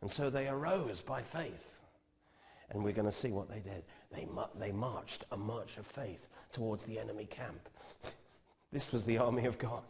And 0.00 0.10
so 0.10 0.30
they 0.30 0.48
arose 0.48 1.02
by 1.02 1.22
faith. 1.22 1.80
And 2.70 2.84
we're 2.84 2.92
going 2.92 3.08
to 3.08 3.12
see 3.12 3.30
what 3.30 3.50
they 3.50 3.58
did. 3.58 3.82
They, 4.12 4.26
they 4.58 4.72
marched 4.72 5.24
a 5.32 5.36
march 5.36 5.76
of 5.76 5.86
faith 5.86 6.28
towards 6.52 6.84
the 6.84 6.98
enemy 6.98 7.26
camp. 7.26 7.68
this 8.72 8.92
was 8.92 9.04
the 9.04 9.18
army 9.18 9.44
of 9.44 9.58
God, 9.58 9.82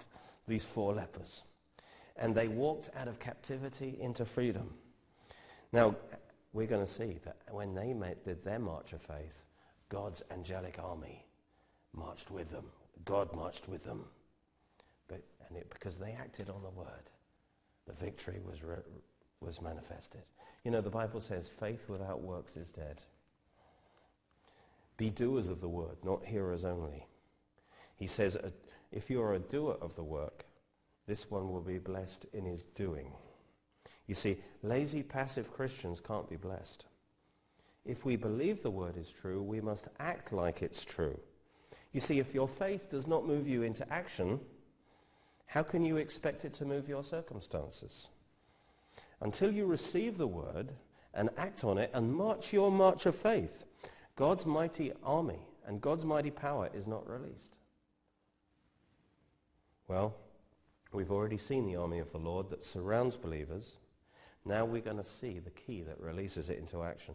these 0.48 0.64
four 0.64 0.94
lepers. 0.94 1.42
And 2.16 2.34
they 2.34 2.48
walked 2.48 2.90
out 2.96 3.06
of 3.06 3.20
captivity 3.20 3.96
into 4.00 4.24
freedom. 4.24 4.74
Now, 5.72 5.94
we're 6.52 6.66
going 6.66 6.84
to 6.84 6.90
see 6.90 7.18
that 7.24 7.36
when 7.50 7.74
they 7.74 7.92
made, 7.92 8.24
did 8.24 8.42
their 8.42 8.58
march 8.58 8.92
of 8.92 9.00
faith, 9.00 9.44
God's 9.88 10.22
angelic 10.30 10.78
army 10.82 11.24
marched 11.94 12.30
with 12.30 12.50
them. 12.50 12.64
God 13.04 13.34
marched 13.34 13.68
with 13.68 13.84
them. 13.84 14.04
But, 15.08 15.22
and 15.48 15.56
it, 15.56 15.70
because 15.70 15.98
they 15.98 16.12
acted 16.12 16.50
on 16.50 16.62
the 16.62 16.70
word, 16.70 17.10
the 17.86 17.92
victory 17.92 18.40
was 18.44 18.62
re- 18.62 18.76
was 19.40 19.60
manifested. 19.60 20.22
You 20.64 20.70
know, 20.70 20.80
the 20.80 20.90
Bible 20.90 21.20
says 21.20 21.48
faith 21.48 21.88
without 21.88 22.20
works 22.20 22.56
is 22.56 22.70
dead. 22.70 23.02
Be 24.96 25.08
doers 25.08 25.48
of 25.48 25.60
the 25.62 25.68
word, 25.68 25.96
not 26.04 26.24
hearers 26.24 26.64
only. 26.64 27.06
He 27.96 28.06
says, 28.06 28.36
if 28.92 29.08
you 29.08 29.22
are 29.22 29.34
a 29.34 29.38
doer 29.38 29.78
of 29.80 29.94
the 29.94 30.04
work, 30.04 30.44
this 31.06 31.30
one 31.30 31.50
will 31.50 31.62
be 31.62 31.78
blessed 31.78 32.26
in 32.34 32.44
his 32.44 32.62
doing. 32.62 33.10
You 34.06 34.14
see, 34.14 34.36
lazy, 34.62 35.02
passive 35.02 35.52
Christians 35.52 36.00
can't 36.00 36.28
be 36.28 36.36
blessed. 36.36 36.86
If 37.86 38.04
we 38.04 38.16
believe 38.16 38.62
the 38.62 38.70
word 38.70 38.96
is 38.96 39.10
true, 39.10 39.42
we 39.42 39.60
must 39.60 39.88
act 39.98 40.32
like 40.32 40.62
it's 40.62 40.84
true. 40.84 41.18
You 41.92 42.00
see, 42.00 42.18
if 42.18 42.34
your 42.34 42.48
faith 42.48 42.90
does 42.90 43.06
not 43.06 43.26
move 43.26 43.48
you 43.48 43.62
into 43.62 43.90
action, 43.92 44.40
how 45.46 45.62
can 45.62 45.84
you 45.84 45.96
expect 45.96 46.44
it 46.44 46.52
to 46.54 46.64
move 46.64 46.88
your 46.88 47.02
circumstances? 47.02 48.08
until 49.20 49.52
you 49.52 49.66
receive 49.66 50.16
the 50.16 50.26
word 50.26 50.72
and 51.14 51.30
act 51.36 51.64
on 51.64 51.78
it 51.78 51.90
and 51.92 52.12
march 52.12 52.52
your 52.52 52.70
march 52.70 53.06
of 53.06 53.14
faith, 53.14 53.64
God's 54.16 54.46
mighty 54.46 54.92
army 55.04 55.40
and 55.66 55.80
God's 55.80 56.04
mighty 56.04 56.30
power 56.30 56.70
is 56.74 56.86
not 56.86 57.08
released. 57.08 57.58
Well, 59.88 60.14
we've 60.92 61.10
already 61.10 61.38
seen 61.38 61.66
the 61.66 61.76
army 61.76 61.98
of 61.98 62.12
the 62.12 62.18
Lord 62.18 62.50
that 62.50 62.64
surrounds 62.64 63.16
believers. 63.16 63.76
Now 64.44 64.64
we're 64.64 64.80
going 64.80 64.96
to 64.96 65.04
see 65.04 65.38
the 65.38 65.50
key 65.50 65.82
that 65.82 66.00
releases 66.00 66.48
it 66.48 66.58
into 66.58 66.82
action. 66.82 67.14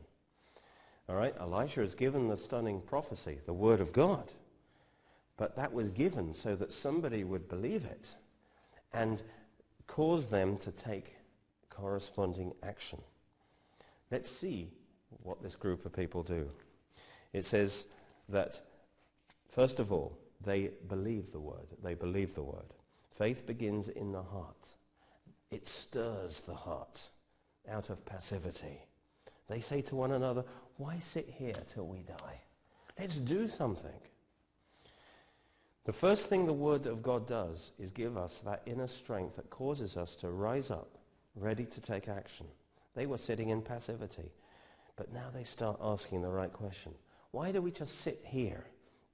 All 1.08 1.16
right, 1.16 1.36
Elisha 1.40 1.82
has 1.82 1.96
given 1.96 2.28
the 2.28 2.38
stunning 2.38 2.82
prophecy, 2.82 3.40
the 3.46 3.54
word 3.54 3.80
of 3.80 3.94
God. 3.94 4.34
But 5.38 5.56
that 5.58 5.74
was 5.74 5.90
given 5.90 6.34
so 6.34 6.56
that 6.56 6.72
somebody 6.72 7.24
would 7.24 7.50
believe 7.50 7.86
it 7.86 8.16
and 8.94 9.22
cause 9.88 10.28
them 10.28 10.58
to 10.58 10.72
take 10.72 11.16
corresponding 11.70 12.54
action. 12.64 13.02
Let's 14.12 14.30
see 14.30 14.72
what 15.24 15.44
this 15.44 15.56
group 15.56 15.86
of 15.86 15.94
people 15.94 16.24
do. 16.24 16.50
It 17.34 17.44
says 17.44 17.88
that, 18.30 18.62
first 19.50 19.80
of 19.80 19.92
all, 19.92 20.18
they 20.42 20.72
believe 20.88 21.32
the 21.32 21.40
word. 21.40 21.68
They 21.84 21.96
believe 21.96 22.34
the 22.34 22.44
word. 22.44 22.74
Faith 23.12 23.46
begins 23.46 23.90
in 23.90 24.12
the 24.12 24.24
heart. 24.24 24.70
It 25.52 25.68
stirs 25.68 26.42
the 26.42 26.56
heart 26.56 27.10
out 27.70 27.90
of 27.90 28.06
passivity. 28.06 28.86
They 29.48 29.60
say 29.60 29.82
to 29.84 29.96
one 29.96 30.12
another, 30.12 30.44
why 30.78 31.00
sit 31.00 31.30
here 31.38 31.56
till 31.68 31.88
we 31.88 32.00
die? 32.00 32.42
Let's 32.98 33.20
do 33.20 33.48
something. 33.48 34.00
The 35.86 35.94
first 35.94 36.30
thing 36.30 36.46
the 36.46 36.54
Word 36.54 36.88
of 36.88 37.04
God 37.04 37.28
does 37.28 37.72
is 37.78 37.92
give 37.92 38.18
us 38.18 38.40
that 38.40 38.64
inner 38.66 38.88
strength 38.88 39.36
that 39.36 39.52
causes 39.52 39.98
us 39.98 40.16
to 40.18 40.32
rise 40.32 40.72
up 40.72 40.98
ready 41.36 41.66
to 41.66 41.82
take 41.82 42.08
action. 42.08 42.48
They 42.96 43.06
were 43.06 43.20
sitting 43.20 43.50
in 43.50 43.62
passivity. 43.62 44.32
But 44.96 45.14
now 45.14 45.28
they 45.34 45.44
start 45.44 45.78
asking 45.82 46.22
the 46.22 46.30
right 46.30 46.52
question. 46.52 46.94
Why 47.32 47.52
do 47.52 47.62
we 47.62 47.72
just 47.72 48.00
sit 48.00 48.22
here 48.24 48.66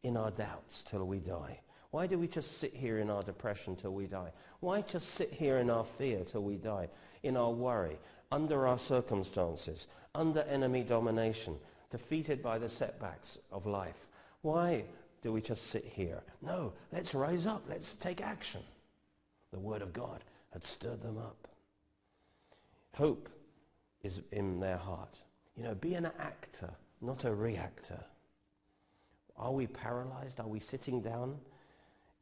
in 0.03 0.15
our 0.15 0.31
doubts 0.31 0.83
till 0.83 1.05
we 1.05 1.19
die? 1.19 1.59
Why 1.89 2.07
do 2.07 2.17
we 2.17 2.27
just 2.27 2.59
sit 2.59 2.73
here 2.73 2.99
in 2.99 3.09
our 3.09 3.23
depression 3.23 3.75
till 3.75 3.93
we 3.93 4.05
die? 4.05 4.31
Why 4.61 4.81
just 4.81 5.09
sit 5.09 5.31
here 5.33 5.57
in 5.57 5.69
our 5.69 5.83
fear 5.83 6.23
till 6.23 6.43
we 6.43 6.55
die? 6.55 6.87
In 7.23 7.35
our 7.35 7.51
worry, 7.51 7.99
under 8.31 8.65
our 8.65 8.77
circumstances, 8.77 9.87
under 10.15 10.41
enemy 10.43 10.83
domination, 10.83 11.57
defeated 11.89 12.41
by 12.41 12.59
the 12.59 12.69
setbacks 12.69 13.39
of 13.51 13.65
life? 13.65 14.07
Why 14.41 14.85
do 15.21 15.31
we 15.31 15.41
just 15.41 15.67
sit 15.67 15.85
here? 15.85 16.21
No, 16.41 16.73
let's 16.91 17.13
rise 17.13 17.45
up. 17.45 17.63
Let's 17.69 17.95
take 17.95 18.21
action. 18.21 18.61
The 19.51 19.59
word 19.59 19.81
of 19.81 19.93
God 19.93 20.23
had 20.51 20.63
stirred 20.63 21.01
them 21.01 21.17
up. 21.17 21.47
Hope 22.93 23.29
is 24.01 24.21
in 24.31 24.59
their 24.59 24.77
heart. 24.77 25.19
You 25.55 25.63
know, 25.63 25.75
be 25.75 25.93
an 25.93 26.09
actor, 26.19 26.69
not 27.01 27.25
a 27.25 27.33
reactor. 27.33 27.99
Are 29.37 29.51
we 29.51 29.67
paralyzed? 29.67 30.39
Are 30.39 30.47
we 30.47 30.59
sitting 30.59 31.01
down 31.01 31.37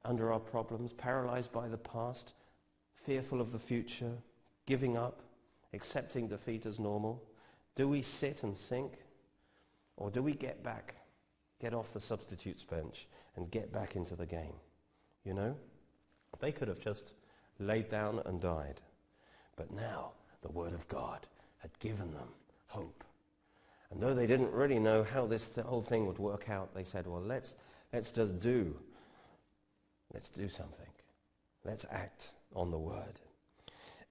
under 0.06 0.32
our 0.32 0.39
problems, 0.39 0.94
paralyzed 0.94 1.51
by 1.51 1.68
the 1.68 1.77
past, 1.77 2.34
fearful 2.96 3.41
of 3.41 3.51
the 3.51 3.60
future, 3.60 4.13
giving 4.65 4.98
up, 4.98 5.22
accepting 5.74 6.27
defeat 6.27 6.65
as 6.65 6.79
normal? 6.79 7.24
Do 7.75 7.88
we 7.88 8.01
sit 8.01 8.44
and 8.44 8.58
sink? 8.58 8.94
Or 9.98 10.10
do 10.10 10.22
we 10.22 10.34
get 10.34 10.63
back, 10.63 10.96
get 11.60 11.74
off 11.74 11.94
the 11.94 12.01
substitutes 12.01 12.63
bench 12.63 13.08
and 13.36 13.51
get 13.51 13.72
back 13.72 13.96
into 13.96 14.16
the 14.16 14.25
game? 14.25 14.54
You 15.24 15.34
know? 15.34 15.56
They 16.39 16.51
could 16.51 16.68
have 16.68 16.80
just 16.80 17.13
laid 17.60 17.89
down 17.89 18.22
and 18.25 18.39
died. 18.39 18.82
But 19.56 19.72
now 19.72 20.12
the 20.42 20.51
Word 20.51 20.74
of 20.74 20.88
God 20.88 21.28
had 21.58 21.78
given 21.80 22.13
them 22.13 22.30
hope. 22.68 23.04
And 23.92 24.01
though 24.01 24.13
they 24.13 24.28
didn't 24.28 24.51
really 24.51 24.80
know 24.80 25.04
how 25.04 25.25
this 25.25 25.56
whole 25.66 25.82
thing 25.82 26.06
would 26.06 26.20
work 26.20 26.50
out, 26.50 26.74
they 26.74 26.84
said, 26.84 27.08
well, 27.08 27.22
let's, 27.22 27.56
let's 27.92 28.12
just 28.12 28.39
do. 28.39 28.75
Let's 30.13 30.30
do 30.30 30.48
something. 30.48 30.86
Let's 31.66 31.86
act 31.92 32.32
on 32.56 32.72
the 32.72 32.78
Word. 32.78 33.20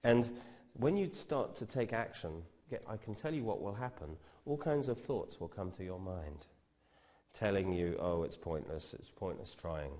And 0.03 0.29
when 0.73 0.95
you 0.95 1.09
start 1.13 1.55
to 1.55 1.65
take 1.65 1.93
action, 1.93 2.43
get, 2.69 2.83
I 2.87 2.97
can 2.97 3.15
tell 3.15 3.33
you 3.33 3.43
what 3.43 3.61
will 3.61 3.73
happen. 3.73 4.17
All 4.45 4.57
kinds 4.57 4.87
of 4.87 4.99
thoughts 4.99 5.39
will 5.39 5.47
come 5.47 5.71
to 5.71 5.83
your 5.83 5.99
mind, 5.99 6.47
telling 7.33 7.71
you, 7.71 7.97
oh, 7.99 8.23
it's 8.23 8.35
pointless, 8.35 8.93
it's 8.93 9.09
pointless 9.09 9.55
trying. 9.55 9.91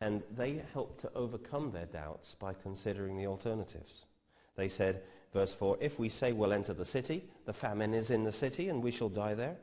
And 0.00 0.22
they 0.36 0.62
helped 0.72 1.00
to 1.00 1.10
overcome 1.14 1.72
their 1.72 1.86
doubts 1.86 2.34
by 2.34 2.54
considering 2.54 3.16
the 3.16 3.26
alternatives. 3.26 4.06
They 4.56 4.68
said, 4.68 5.02
verse 5.32 5.52
4, 5.52 5.78
if 5.80 5.98
we 5.98 6.08
say 6.08 6.32
we'll 6.32 6.52
enter 6.52 6.72
the 6.72 6.84
city, 6.84 7.24
the 7.46 7.52
famine 7.52 7.94
is 7.94 8.10
in 8.10 8.24
the 8.24 8.32
city 8.32 8.68
and 8.68 8.82
we 8.82 8.90
shall 8.90 9.08
die 9.08 9.34
there. 9.34 9.56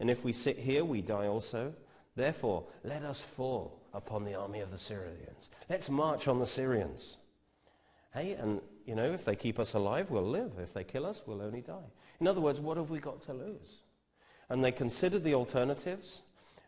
And 0.00 0.10
if 0.10 0.24
we 0.24 0.32
sit 0.32 0.58
here, 0.58 0.84
we 0.84 1.02
die 1.02 1.26
also. 1.26 1.74
Therefore, 2.16 2.66
let 2.84 3.02
us 3.02 3.20
fall 3.20 3.80
upon 3.94 4.24
the 4.24 4.34
army 4.34 4.60
of 4.60 4.70
the 4.70 4.78
Syrians. 4.78 5.50
Let's 5.68 5.90
march 5.90 6.28
on 6.28 6.38
the 6.38 6.46
Syrians. 6.46 7.18
Hey, 8.14 8.32
and 8.32 8.60
you 8.86 8.94
know, 8.94 9.12
if 9.12 9.24
they 9.24 9.36
keep 9.36 9.58
us 9.58 9.74
alive, 9.74 10.10
we'll 10.10 10.22
live. 10.22 10.52
If 10.58 10.72
they 10.72 10.84
kill 10.84 11.06
us, 11.06 11.22
we'll 11.26 11.42
only 11.42 11.60
die. 11.60 11.90
In 12.20 12.26
other 12.26 12.40
words, 12.40 12.60
what 12.60 12.76
have 12.76 12.90
we 12.90 12.98
got 12.98 13.22
to 13.22 13.34
lose? 13.34 13.80
And 14.52 14.62
they 14.62 14.70
considered 14.70 15.24
the 15.24 15.32
alternatives, 15.32 16.20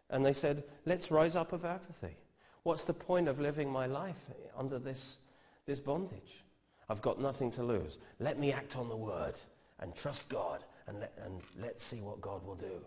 and 0.08 0.24
they 0.24 0.32
said, 0.32 0.64
let's 0.86 1.10
rise 1.10 1.36
up 1.36 1.52
of 1.52 1.66
apathy. 1.66 2.16
What's 2.62 2.84
the 2.84 2.94
point 2.94 3.28
of 3.28 3.40
living 3.40 3.70
my 3.70 3.84
life 3.84 4.22
under 4.56 4.78
this, 4.78 5.18
this 5.66 5.80
bondage? 5.80 6.42
I've 6.88 7.02
got 7.02 7.20
nothing 7.20 7.50
to 7.50 7.62
lose. 7.62 7.98
Let 8.20 8.38
me 8.38 8.52
act 8.52 8.78
on 8.78 8.88
the 8.88 8.96
word 8.96 9.34
and 9.80 9.94
trust 9.94 10.26
God, 10.30 10.64
and, 10.86 10.98
let, 10.98 11.12
and 11.26 11.42
let's 11.60 11.84
see 11.84 12.00
what 12.00 12.22
God 12.22 12.46
will 12.46 12.54
do. 12.54 12.80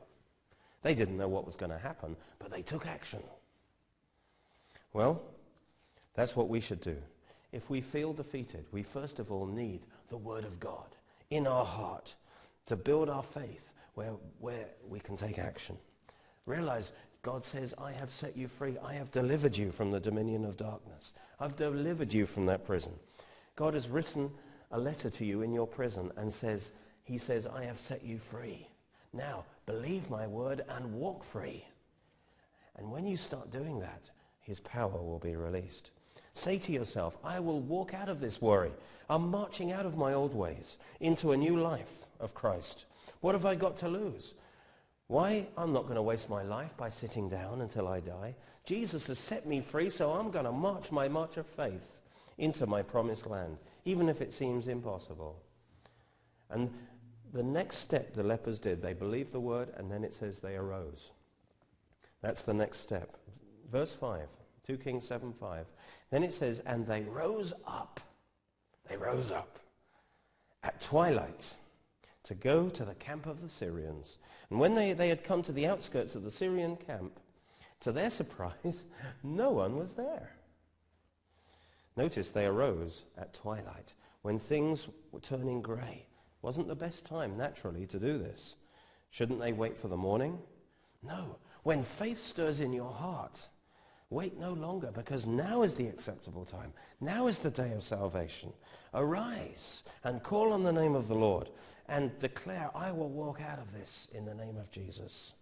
They 0.81 0.95
didn't 0.95 1.17
know 1.17 1.27
what 1.27 1.45
was 1.45 1.55
going 1.55 1.71
to 1.71 1.77
happen, 1.77 2.15
but 2.39 2.49
they 2.49 2.63
took 2.63 2.87
action. 2.87 3.21
Well, 4.93 5.21
that's 6.15 6.35
what 6.35 6.49
we 6.49 6.59
should 6.59 6.81
do. 6.81 6.97
If 7.51 7.69
we 7.69 7.81
feel 7.81 8.13
defeated, 8.13 8.65
we 8.71 8.81
first 8.81 9.19
of 9.19 9.31
all 9.31 9.45
need 9.45 9.81
the 10.09 10.17
Word 10.17 10.43
of 10.43 10.59
God 10.59 10.87
in 11.29 11.45
our 11.45 11.65
heart 11.65 12.15
to 12.65 12.75
build 12.75 13.11
our 13.11 13.21
faith 13.21 13.73
where, 13.97 14.13
where 14.37 14.67
we 14.87 14.99
can 14.99 15.15
take 15.15 15.39
action. 15.39 15.75
Realize 16.45 16.93
God 17.23 17.43
says, 17.43 17.73
I 17.79 17.91
have 17.93 18.11
set 18.11 18.37
you 18.37 18.47
free. 18.47 18.77
I 18.85 18.93
have 18.93 19.09
delivered 19.09 19.57
you 19.57 19.71
from 19.71 19.89
the 19.89 19.99
dominion 19.99 20.45
of 20.45 20.55
darkness. 20.55 21.13
I've 21.39 21.55
delivered 21.55 22.13
you 22.13 22.27
from 22.27 22.45
that 22.45 22.63
prison. 22.63 22.93
God 23.55 23.73
has 23.73 23.89
written 23.89 24.29
a 24.69 24.79
letter 24.79 25.09
to 25.09 25.25
you 25.25 25.41
in 25.41 25.51
your 25.51 25.65
prison 25.65 26.11
and 26.15 26.31
says, 26.31 26.73
he 27.05 27.17
says, 27.17 27.47
I 27.47 27.63
have 27.63 27.79
set 27.79 28.03
you 28.03 28.19
free. 28.19 28.67
Now, 29.13 29.45
believe 29.65 30.11
my 30.11 30.27
word 30.27 30.63
and 30.69 30.93
walk 30.93 31.23
free. 31.23 31.65
And 32.75 32.91
when 32.91 33.07
you 33.07 33.17
start 33.17 33.49
doing 33.49 33.79
that, 33.79 34.11
his 34.41 34.59
power 34.59 35.01
will 35.01 35.19
be 35.19 35.35
released. 35.35 35.89
Say 36.33 36.59
to 36.59 36.71
yourself, 36.71 37.17
I 37.23 37.39
will 37.39 37.61
walk 37.61 37.95
out 37.95 38.09
of 38.09 38.21
this 38.21 38.43
worry. 38.43 38.73
I'm 39.09 39.31
marching 39.31 39.71
out 39.71 39.87
of 39.87 39.97
my 39.97 40.13
old 40.13 40.35
ways 40.35 40.77
into 40.99 41.31
a 41.31 41.37
new 41.37 41.57
life 41.57 42.05
of 42.19 42.35
Christ. 42.35 42.85
What 43.21 43.35
have 43.35 43.45
I 43.45 43.55
got 43.55 43.77
to 43.77 43.87
lose? 43.87 44.33
Why? 45.07 45.47
I'm 45.57 45.73
not 45.73 45.83
going 45.83 45.95
to 45.95 46.01
waste 46.01 46.29
my 46.29 46.43
life 46.43 46.75
by 46.75 46.89
sitting 46.89 47.29
down 47.29 47.61
until 47.61 47.87
I 47.87 48.01
die. 48.01 48.35
Jesus 48.65 49.07
has 49.07 49.19
set 49.19 49.45
me 49.45 49.61
free, 49.61 49.89
so 49.89 50.11
I'm 50.11 50.31
going 50.31 50.45
to 50.45 50.51
march 50.51 50.91
my 50.91 51.07
march 51.07 51.37
of 51.37 51.45
faith 51.45 52.01
into 52.37 52.67
my 52.67 52.81
promised 52.81 53.25
land, 53.25 53.57
even 53.85 54.09
if 54.09 54.21
it 54.21 54.33
seems 54.33 54.67
impossible. 54.67 55.41
And 56.49 56.69
the 57.33 57.43
next 57.43 57.77
step 57.77 58.13
the 58.13 58.23
lepers 58.23 58.59
did, 58.59 58.81
they 58.81 58.93
believed 58.93 59.31
the 59.31 59.39
word, 59.39 59.69
and 59.77 59.89
then 59.91 60.03
it 60.03 60.13
says 60.13 60.39
they 60.39 60.55
arose. 60.55 61.11
That's 62.21 62.41
the 62.41 62.53
next 62.53 62.79
step. 62.79 63.15
Verse 63.69 63.93
5, 63.93 64.27
2 64.65 64.77
Kings 64.77 65.07
7, 65.07 65.33
5. 65.33 65.65
Then 66.09 66.23
it 66.23 66.33
says, 66.33 66.61
and 66.65 66.85
they 66.85 67.03
rose 67.03 67.53
up. 67.65 67.99
They 68.89 68.97
rose 68.97 69.31
up 69.31 69.59
at 70.63 70.79
twilight 70.81 71.55
to 72.27 72.35
go 72.35 72.67
to 72.67 72.83
the 72.83 72.95
camp 72.95 73.25
of 73.25 73.41
the 73.41 73.47
Syrians. 73.47 74.17
And 74.49 74.59
when 74.59 74.75
they, 74.75 74.91
they 74.91 75.07
had 75.07 75.23
come 75.23 75.41
to 75.43 75.53
the 75.53 75.65
outskirts 75.65 76.13
of 76.13 76.23
the 76.23 76.31
Syrian 76.31 76.75
camp, 76.75 77.21
to 77.79 77.93
their 77.93 78.09
surprise, 78.09 78.83
no 79.23 79.51
one 79.51 79.77
was 79.77 79.93
there. 79.95 80.31
Notice 81.95 82.31
they 82.31 82.45
arose 82.45 83.05
at 83.17 83.33
twilight 83.33 83.93
when 84.23 84.39
things 84.39 84.89
were 85.11 85.21
turning 85.21 85.61
grey. 85.61 86.05
Wasn't 86.41 86.67
the 86.67 86.75
best 86.75 87.05
time, 87.05 87.37
naturally, 87.37 87.85
to 87.87 87.97
do 87.97 88.17
this. 88.17 88.55
Shouldn't 89.09 89.39
they 89.39 89.53
wait 89.53 89.77
for 89.77 89.87
the 89.87 89.95
morning? 89.95 90.37
No. 91.01 91.37
When 91.63 91.81
faith 91.81 92.17
stirs 92.17 92.59
in 92.59 92.73
your 92.73 92.91
heart, 92.91 93.47
Wait 94.09 94.39
no 94.39 94.53
longer, 94.53 94.89
because 94.93 95.25
now 95.25 95.63
is 95.63 95.75
the 95.75 95.87
acceptable 95.87 96.45
time. 96.45 96.71
Now 97.01 97.27
is 97.27 97.39
the 97.39 97.51
day 97.51 97.73
of 97.73 97.83
salvation. 97.83 98.53
Arise 98.93 99.83
and 100.03 100.23
call 100.23 100.53
on 100.53 100.63
the 100.63 100.71
name 100.71 100.95
of 100.95 101.09
the 101.09 101.15
Lord 101.15 101.49
and 101.89 102.17
declare, 102.19 102.69
I 102.73 102.91
will 102.91 103.09
walk 103.09 103.41
out 103.41 103.59
of 103.59 103.73
this 103.73 104.07
in 104.13 104.23
the 104.23 104.33
name 104.33 104.55
of 104.57 104.71
Jesus. 104.71 105.33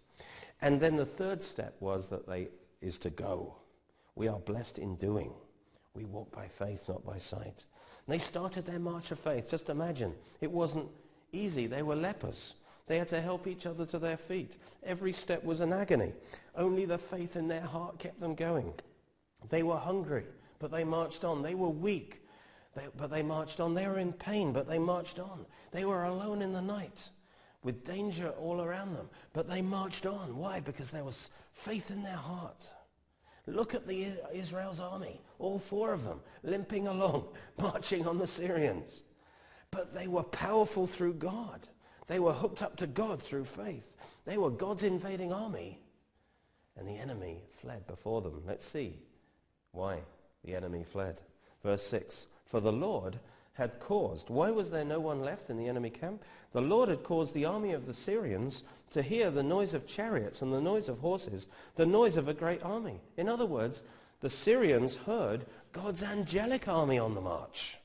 And 0.60 0.80
then 0.80 0.96
the 0.96 1.06
third 1.06 1.44
step 1.44 1.76
was 1.78 2.08
that 2.08 2.26
they 2.26 2.48
is 2.80 2.98
to 2.98 3.10
go. 3.10 3.56
We 4.14 4.28
are 4.28 4.38
blessed 4.38 4.78
in 4.78 4.96
doing. 4.96 5.32
We 5.94 6.04
walk 6.04 6.34
by 6.34 6.46
faith, 6.48 6.88
not 6.88 7.04
by 7.04 7.18
sight. 7.18 7.64
And 8.06 8.14
they 8.14 8.18
started 8.18 8.64
their 8.64 8.78
march 8.78 9.10
of 9.10 9.18
faith. 9.18 9.50
Just 9.50 9.70
imagine. 9.70 10.14
It 10.40 10.50
wasn't 10.50 10.88
easy. 11.32 11.66
They 11.66 11.82
were 11.82 11.96
lepers. 11.96 12.54
They 12.86 12.98
had 12.98 13.08
to 13.08 13.20
help 13.20 13.46
each 13.46 13.66
other 13.66 13.84
to 13.86 13.98
their 13.98 14.16
feet. 14.16 14.56
Every 14.84 15.12
step 15.12 15.44
was 15.44 15.60
an 15.60 15.72
agony. 15.72 16.12
Only 16.54 16.84
the 16.84 16.98
faith 16.98 17.36
in 17.36 17.48
their 17.48 17.60
heart 17.60 17.98
kept 17.98 18.20
them 18.20 18.34
going. 18.34 18.72
They 19.48 19.62
were 19.62 19.76
hungry, 19.76 20.24
but 20.58 20.70
they 20.70 20.84
marched 20.84 21.24
on. 21.24 21.42
They 21.42 21.54
were 21.54 21.68
weak, 21.68 22.22
but 22.96 23.10
they 23.10 23.22
marched 23.22 23.60
on. 23.60 23.74
They 23.74 23.88
were 23.88 23.98
in 23.98 24.12
pain, 24.12 24.52
but 24.52 24.68
they 24.68 24.78
marched 24.78 25.18
on. 25.18 25.46
They 25.72 25.84
were 25.84 26.04
alone 26.04 26.42
in 26.42 26.52
the 26.52 26.62
night 26.62 27.10
with 27.66 27.84
danger 27.84 28.28
all 28.30 28.60
around 28.62 28.94
them, 28.94 29.08
but 29.32 29.48
they 29.48 29.60
marched 29.60 30.06
on. 30.06 30.36
Why? 30.36 30.60
Because 30.60 30.92
there 30.92 31.02
was 31.02 31.30
faith 31.52 31.90
in 31.90 32.04
their 32.04 32.16
heart. 32.16 32.70
Look 33.48 33.74
at 33.74 33.88
the 33.88 34.06
Israel's 34.32 34.80
army, 34.80 35.20
all 35.40 35.58
four 35.58 35.92
of 35.92 36.04
them, 36.04 36.20
limping 36.44 36.86
along, 36.86 37.26
marching 37.58 38.06
on 38.06 38.18
the 38.18 38.26
Syrians. 38.26 39.02
But 39.72 39.92
they 39.94 40.06
were 40.06 40.22
powerful 40.22 40.86
through 40.86 41.14
God. 41.14 41.66
They 42.06 42.18
were 42.18 42.32
hooked 42.32 42.62
up 42.62 42.76
to 42.76 42.86
God 42.86 43.20
through 43.20 43.44
faith. 43.44 43.96
They 44.24 44.38
were 44.38 44.50
God's 44.50 44.84
invading 44.84 45.32
army. 45.32 45.80
And 46.76 46.86
the 46.86 46.98
enemy 46.98 47.42
fled 47.48 47.86
before 47.86 48.20
them. 48.20 48.42
Let's 48.46 48.66
see 48.66 48.98
why 49.72 50.00
the 50.44 50.54
enemy 50.54 50.84
fled. 50.84 51.22
Verse 51.62 51.82
6. 51.86 52.26
For 52.44 52.60
the 52.60 52.72
Lord 52.72 53.18
had 53.54 53.80
caused. 53.80 54.28
Why 54.28 54.50
was 54.50 54.70
there 54.70 54.84
no 54.84 55.00
one 55.00 55.22
left 55.22 55.48
in 55.48 55.56
the 55.56 55.68
enemy 55.68 55.88
camp? 55.88 56.22
The 56.52 56.60
Lord 56.60 56.90
had 56.90 57.02
caused 57.02 57.34
the 57.34 57.46
army 57.46 57.72
of 57.72 57.86
the 57.86 57.94
Syrians 57.94 58.62
to 58.90 59.02
hear 59.02 59.30
the 59.30 59.42
noise 59.42 59.72
of 59.72 59.86
chariots 59.86 60.42
and 60.42 60.52
the 60.52 60.60
noise 60.60 60.90
of 60.90 60.98
horses, 60.98 61.48
the 61.74 61.86
noise 61.86 62.18
of 62.18 62.28
a 62.28 62.34
great 62.34 62.62
army. 62.62 63.00
In 63.16 63.28
other 63.28 63.46
words, 63.46 63.82
the 64.20 64.30
Syrians 64.30 64.96
heard 64.96 65.46
God's 65.72 66.02
angelic 66.02 66.68
army 66.68 66.98
on 66.98 67.14
the 67.14 67.20
march. 67.20 67.78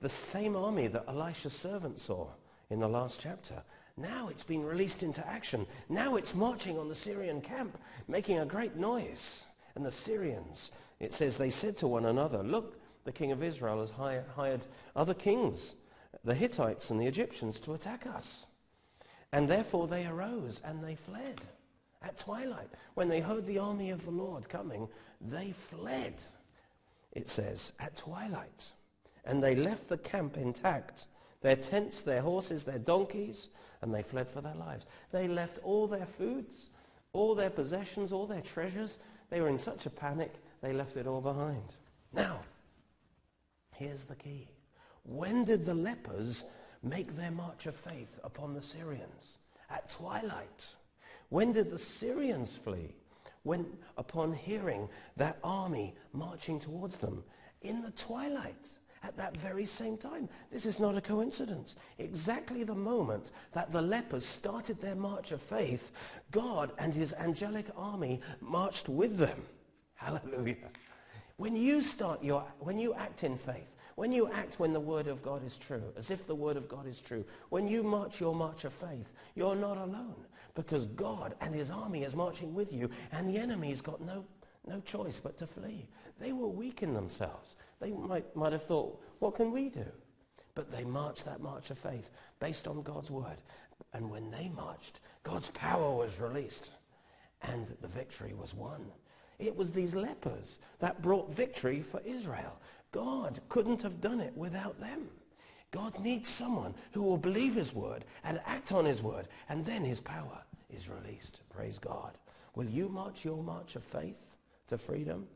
The 0.00 0.08
same 0.08 0.54
army 0.54 0.86
that 0.86 1.06
Elisha's 1.08 1.52
servant 1.52 1.98
saw 1.98 2.28
in 2.70 2.80
the 2.80 2.88
last 2.88 3.20
chapter. 3.20 3.62
Now 3.96 4.28
it's 4.28 4.44
been 4.44 4.64
released 4.64 5.02
into 5.02 5.26
action. 5.26 5.66
Now 5.88 6.16
it's 6.16 6.34
marching 6.34 6.78
on 6.78 6.88
the 6.88 6.94
Syrian 6.94 7.40
camp, 7.40 7.76
making 8.06 8.38
a 8.38 8.46
great 8.46 8.76
noise. 8.76 9.44
And 9.74 9.84
the 9.84 9.90
Syrians, 9.90 10.70
it 11.00 11.12
says, 11.12 11.36
they 11.36 11.50
said 11.50 11.76
to 11.78 11.88
one 11.88 12.06
another, 12.06 12.42
look, 12.42 12.80
the 13.04 13.12
king 13.12 13.32
of 13.32 13.42
Israel 13.42 13.80
has 13.80 13.90
hired 13.90 14.66
other 14.94 15.14
kings, 15.14 15.74
the 16.24 16.34
Hittites 16.34 16.90
and 16.90 17.00
the 17.00 17.06
Egyptians, 17.06 17.60
to 17.60 17.74
attack 17.74 18.06
us. 18.06 18.46
And 19.32 19.48
therefore 19.48 19.88
they 19.88 20.06
arose 20.06 20.60
and 20.64 20.82
they 20.82 20.94
fled 20.94 21.40
at 22.02 22.18
twilight. 22.18 22.68
When 22.94 23.08
they 23.08 23.20
heard 23.20 23.46
the 23.46 23.58
army 23.58 23.90
of 23.90 24.04
the 24.04 24.10
Lord 24.10 24.48
coming, 24.48 24.88
they 25.20 25.52
fled, 25.52 26.14
it 27.12 27.28
says, 27.28 27.72
at 27.80 27.96
twilight. 27.96 28.72
And 29.24 29.42
they 29.42 29.54
left 29.54 29.88
the 29.88 29.98
camp 29.98 30.36
intact 30.36 31.06
their 31.40 31.56
tents, 31.56 32.02
their 32.02 32.22
horses, 32.22 32.64
their 32.64 32.78
donkeys, 32.78 33.48
and 33.82 33.94
they 33.94 34.02
fled 34.02 34.28
for 34.28 34.40
their 34.40 34.54
lives. 34.54 34.86
They 35.12 35.28
left 35.28 35.58
all 35.62 35.86
their 35.86 36.06
foods, 36.06 36.70
all 37.12 37.34
their 37.34 37.50
possessions, 37.50 38.12
all 38.12 38.26
their 38.26 38.40
treasures. 38.40 38.98
They 39.30 39.40
were 39.40 39.48
in 39.48 39.58
such 39.58 39.86
a 39.86 39.90
panic, 39.90 40.34
they 40.62 40.72
left 40.72 40.96
it 40.96 41.06
all 41.06 41.20
behind. 41.20 41.76
Now, 42.12 42.40
here's 43.74 44.06
the 44.06 44.16
key. 44.16 44.48
When 45.04 45.44
did 45.44 45.64
the 45.64 45.74
lepers 45.74 46.44
make 46.82 47.16
their 47.16 47.30
march 47.30 47.66
of 47.66 47.74
faith 47.74 48.18
upon 48.24 48.54
the 48.54 48.62
Syrians? 48.62 49.38
At 49.70 49.90
twilight. 49.90 50.66
When 51.28 51.52
did 51.52 51.70
the 51.70 51.78
Syrians 51.78 52.56
flee? 52.56 52.94
When, 53.42 53.66
upon 53.96 54.34
hearing 54.34 54.88
that 55.16 55.38
army 55.44 55.94
marching 56.12 56.58
towards 56.58 56.98
them 56.98 57.22
in 57.62 57.82
the 57.82 57.90
twilight 57.92 58.68
at 59.02 59.16
that 59.16 59.36
very 59.36 59.64
same 59.64 59.96
time. 59.96 60.28
This 60.50 60.66
is 60.66 60.78
not 60.78 60.96
a 60.96 61.00
coincidence. 61.00 61.76
Exactly 61.98 62.64
the 62.64 62.74
moment 62.74 63.32
that 63.52 63.72
the 63.72 63.82
lepers 63.82 64.26
started 64.26 64.80
their 64.80 64.94
march 64.94 65.32
of 65.32 65.40
faith, 65.40 65.92
God 66.30 66.72
and 66.78 66.94
his 66.94 67.14
angelic 67.14 67.66
army 67.76 68.20
marched 68.40 68.88
with 68.88 69.16
them. 69.16 69.42
Hallelujah. 69.94 70.70
When 71.36 71.54
you 71.54 71.80
start 71.82 72.22
your, 72.22 72.44
when 72.58 72.78
you 72.78 72.94
act 72.94 73.24
in 73.24 73.36
faith, 73.36 73.76
when 73.94 74.12
you 74.12 74.30
act 74.32 74.60
when 74.60 74.72
the 74.72 74.80
word 74.80 75.08
of 75.08 75.22
God 75.22 75.44
is 75.44 75.56
true, 75.56 75.92
as 75.96 76.10
if 76.10 76.26
the 76.26 76.34
word 76.34 76.56
of 76.56 76.68
God 76.68 76.86
is 76.86 77.00
true, 77.00 77.24
when 77.48 77.66
you 77.66 77.82
march 77.82 78.20
your 78.20 78.34
march 78.34 78.64
of 78.64 78.72
faith, 78.72 79.12
you're 79.34 79.56
not 79.56 79.76
alone 79.76 80.24
because 80.54 80.86
God 80.86 81.34
and 81.40 81.54
his 81.54 81.70
army 81.70 82.02
is 82.02 82.14
marching 82.14 82.54
with 82.54 82.72
you 82.72 82.90
and 83.12 83.28
the 83.28 83.38
enemy's 83.38 83.80
got 83.80 84.00
no 84.00 84.24
no 84.68 84.80
choice 84.80 85.18
but 85.20 85.36
to 85.38 85.46
flee. 85.46 85.88
They 86.18 86.32
were 86.32 86.48
weak 86.48 86.82
in 86.82 86.94
themselves. 86.94 87.56
They 87.80 87.90
might, 87.90 88.34
might 88.34 88.52
have 88.52 88.64
thought, 88.64 89.00
what 89.18 89.36
can 89.36 89.52
we 89.52 89.68
do? 89.68 89.86
But 90.54 90.70
they 90.70 90.84
marched 90.84 91.24
that 91.24 91.40
march 91.40 91.70
of 91.70 91.78
faith 91.78 92.10
based 92.40 92.66
on 92.66 92.82
God's 92.82 93.10
word. 93.10 93.36
And 93.92 94.10
when 94.10 94.30
they 94.30 94.48
marched, 94.48 95.00
God's 95.22 95.48
power 95.48 95.94
was 95.94 96.20
released 96.20 96.70
and 97.42 97.68
the 97.80 97.88
victory 97.88 98.34
was 98.34 98.54
won. 98.54 98.86
It 99.38 99.54
was 99.54 99.70
these 99.70 99.94
lepers 99.94 100.58
that 100.80 101.00
brought 101.00 101.32
victory 101.32 101.80
for 101.80 102.00
Israel. 102.04 102.60
God 102.90 103.40
couldn't 103.48 103.82
have 103.82 104.00
done 104.00 104.20
it 104.20 104.36
without 104.36 104.80
them. 104.80 105.08
God 105.70 105.98
needs 106.00 106.28
someone 106.28 106.74
who 106.92 107.02
will 107.02 107.18
believe 107.18 107.54
his 107.54 107.74
word 107.74 108.04
and 108.24 108.40
act 108.46 108.72
on 108.72 108.86
his 108.86 109.02
word, 109.02 109.28
and 109.48 109.64
then 109.64 109.84
his 109.84 110.00
power 110.00 110.42
is 110.70 110.88
released. 110.88 111.42
Praise 111.50 111.78
God. 111.78 112.16
Will 112.54 112.66
you 112.66 112.88
march 112.88 113.24
your 113.24 113.42
march 113.42 113.76
of 113.76 113.84
faith 113.84 114.34
to 114.68 114.78
freedom? 114.78 115.28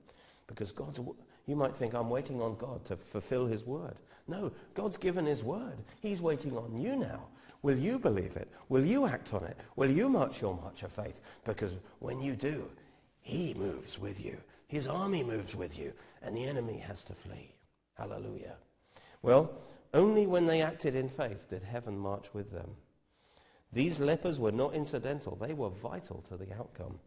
Because 0.53 0.71
God's, 0.71 1.01
you 1.47 1.57
might 1.57 1.75
think, 1.75 1.95
I'm 1.95 2.11
waiting 2.11 2.43
on 2.43 2.57
God 2.57 2.85
to 2.85 2.97
fulfill 2.97 3.47
his 3.47 3.65
word. 3.65 3.95
No, 4.29 4.53
God's 4.75 4.99
given 4.99 5.25
his 5.25 5.43
word. 5.43 5.79
He's 6.01 6.21
waiting 6.21 6.57
on 6.57 6.79
you 6.79 6.95
now. 6.95 7.25
Will 7.63 7.79
you 7.79 7.99
believe 7.99 8.37
it? 8.37 8.51
Will 8.69 8.85
you 8.85 9.07
act 9.07 9.33
on 9.33 9.45
it? 9.45 9.57
Will 9.77 9.91
you 9.91 10.09
march 10.09 10.43
your 10.43 10.55
march 10.55 10.83
of 10.83 10.93
faith? 10.93 11.21
Because 11.45 11.77
when 12.01 12.21
you 12.21 12.37
do, 12.37 12.69
he 13.21 13.55
moves 13.55 13.99
with 13.99 14.25
you. 14.25 14.37
His 14.69 14.87
army 14.87 15.23
moves 15.25 15.57
with 15.57 15.79
you. 15.79 15.93
And 16.23 16.37
the 16.37 16.45
enemy 16.45 16.79
has 16.79 17.03
to 17.05 17.15
flee. 17.15 17.55
Hallelujah. 17.95 18.57
Well, 19.23 19.53
only 19.95 20.27
when 20.27 20.47
they 20.47 20.61
acted 20.61 20.95
in 20.95 21.09
faith 21.09 21.49
did 21.49 21.63
heaven 21.63 21.97
march 21.97 22.35
with 22.35 22.53
them. 22.53 22.71
These 23.73 24.01
lepers 24.01 24.39
were 24.39 24.53
not 24.53 24.75
incidental. 24.75 25.37
They 25.37 25.55
were 25.55 25.71
vital 25.71 26.23
to 26.29 26.37
the 26.37 26.53
outcome. 26.55 26.99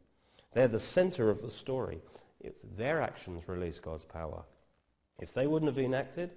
They're 0.53 0.67
the 0.67 0.79
center 0.79 1.29
of 1.29 1.41
the 1.41 1.51
story. 1.51 1.99
Their 2.77 3.01
actions 3.01 3.47
release 3.47 3.79
God's 3.79 4.03
power. 4.03 4.43
If 5.19 5.33
they 5.33 5.47
wouldn't 5.47 5.69
have 5.69 5.77
been 5.77 5.93
acted, 5.93 6.31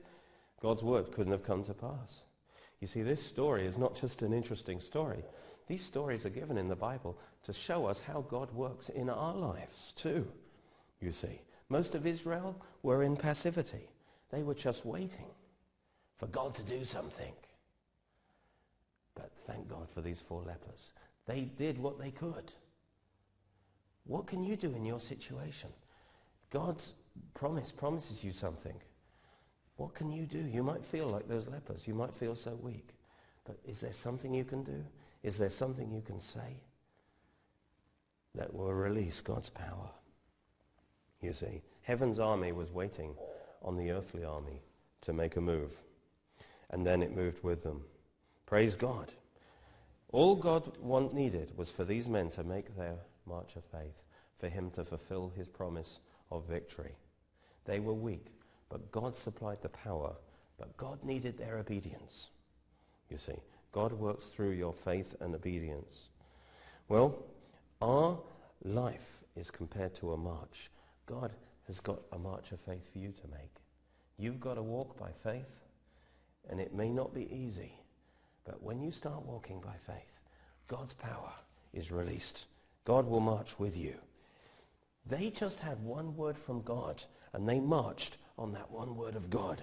God's 0.60 0.82
word 0.82 1.12
couldn't 1.12 1.32
have 1.32 1.44
come 1.44 1.64
to 1.64 1.74
pass. 1.74 2.22
You 2.80 2.86
see, 2.86 3.02
this 3.02 3.24
story 3.24 3.66
is 3.66 3.76
not 3.76 3.96
just 4.00 4.22
an 4.22 4.32
interesting 4.32 4.80
story. 4.80 5.24
These 5.66 5.84
stories 5.84 6.24
are 6.24 6.30
given 6.30 6.56
in 6.56 6.68
the 6.68 6.76
Bible 6.76 7.18
to 7.44 7.52
show 7.52 7.86
us 7.86 8.00
how 8.00 8.22
God 8.22 8.52
works 8.52 8.88
in 8.88 9.10
our 9.10 9.34
lives 9.34 9.92
too, 9.96 10.26
you 11.00 11.12
see. 11.12 11.42
Most 11.68 11.94
of 11.94 12.06
Israel 12.06 12.56
were 12.82 13.02
in 13.02 13.16
passivity. 13.16 13.90
They 14.30 14.42
were 14.42 14.54
just 14.54 14.86
waiting 14.86 15.26
for 16.16 16.26
God 16.26 16.54
to 16.54 16.62
do 16.62 16.84
something. 16.84 17.32
But 19.14 19.30
thank 19.46 19.68
God 19.68 19.90
for 19.90 20.00
these 20.00 20.20
four 20.20 20.42
lepers. 20.42 20.92
They 21.26 21.42
did 21.42 21.78
what 21.78 21.98
they 21.98 22.10
could. 22.10 22.52
What 24.04 24.26
can 24.26 24.42
you 24.42 24.56
do 24.56 24.74
in 24.74 24.86
your 24.86 25.00
situation? 25.00 25.70
God's 26.50 26.94
promise 27.34 27.72
promises 27.72 28.24
you 28.24 28.32
something. 28.32 28.74
What 29.76 29.94
can 29.94 30.10
you 30.10 30.26
do? 30.26 30.38
You 30.38 30.62
might 30.62 30.84
feel 30.84 31.08
like 31.08 31.28
those 31.28 31.46
lepers. 31.46 31.86
You 31.86 31.94
might 31.94 32.14
feel 32.14 32.34
so 32.34 32.54
weak. 32.56 32.88
But 33.44 33.58
is 33.64 33.80
there 33.80 33.92
something 33.92 34.34
you 34.34 34.44
can 34.44 34.64
do? 34.64 34.84
Is 35.22 35.38
there 35.38 35.50
something 35.50 35.90
you 35.90 36.02
can 36.02 36.20
say 36.20 36.62
that 38.34 38.52
will 38.52 38.72
release 38.72 39.20
God's 39.20 39.48
power? 39.48 39.90
You 41.20 41.32
see, 41.32 41.62
heaven's 41.82 42.18
army 42.18 42.52
was 42.52 42.70
waiting 42.70 43.14
on 43.62 43.76
the 43.76 43.90
earthly 43.90 44.24
army 44.24 44.62
to 45.02 45.12
make 45.12 45.36
a 45.36 45.40
move. 45.40 45.74
And 46.70 46.86
then 46.86 47.02
it 47.02 47.16
moved 47.16 47.42
with 47.42 47.62
them. 47.62 47.84
Praise 48.46 48.74
God. 48.74 49.14
All 50.10 50.34
God 50.34 50.76
want, 50.78 51.12
needed 51.14 51.52
was 51.56 51.70
for 51.70 51.84
these 51.84 52.08
men 52.08 52.30
to 52.30 52.44
make 52.44 52.76
their 52.76 52.96
march 53.26 53.56
of 53.56 53.64
faith, 53.64 54.02
for 54.36 54.48
him 54.48 54.70
to 54.72 54.84
fulfill 54.84 55.32
his 55.36 55.46
promise 55.46 56.00
of 56.30 56.44
victory. 56.44 56.94
They 57.64 57.80
were 57.80 57.94
weak, 57.94 58.26
but 58.68 58.90
God 58.92 59.16
supplied 59.16 59.62
the 59.62 59.68
power, 59.68 60.14
but 60.58 60.76
God 60.76 61.02
needed 61.04 61.38
their 61.38 61.58
obedience. 61.58 62.28
You 63.10 63.16
see, 63.16 63.40
God 63.72 63.92
works 63.92 64.26
through 64.26 64.50
your 64.50 64.72
faith 64.72 65.14
and 65.20 65.34
obedience. 65.34 66.08
Well, 66.88 67.22
our 67.80 68.18
life 68.64 69.24
is 69.36 69.50
compared 69.50 69.94
to 69.96 70.12
a 70.12 70.16
march. 70.16 70.70
God 71.06 71.32
has 71.66 71.80
got 71.80 72.00
a 72.12 72.18
march 72.18 72.52
of 72.52 72.60
faith 72.60 72.90
for 72.92 72.98
you 72.98 73.12
to 73.12 73.28
make. 73.28 73.54
You've 74.18 74.40
got 74.40 74.54
to 74.54 74.62
walk 74.62 74.98
by 74.98 75.10
faith, 75.10 75.60
and 76.50 76.60
it 76.60 76.74
may 76.74 76.90
not 76.90 77.14
be 77.14 77.32
easy, 77.32 77.72
but 78.44 78.62
when 78.62 78.80
you 78.80 78.90
start 78.90 79.24
walking 79.24 79.60
by 79.60 79.76
faith, 79.78 80.20
God's 80.66 80.94
power 80.94 81.32
is 81.72 81.92
released. 81.92 82.46
God 82.84 83.06
will 83.06 83.20
march 83.20 83.58
with 83.58 83.76
you. 83.76 83.94
They 85.08 85.30
just 85.30 85.60
had 85.60 85.82
one 85.82 86.16
word 86.16 86.36
from 86.36 86.62
God, 86.62 87.02
and 87.32 87.48
they 87.48 87.60
marched 87.60 88.18
on 88.38 88.52
that 88.52 88.70
one 88.70 88.96
word 88.96 89.16
of 89.16 89.30
God. 89.30 89.62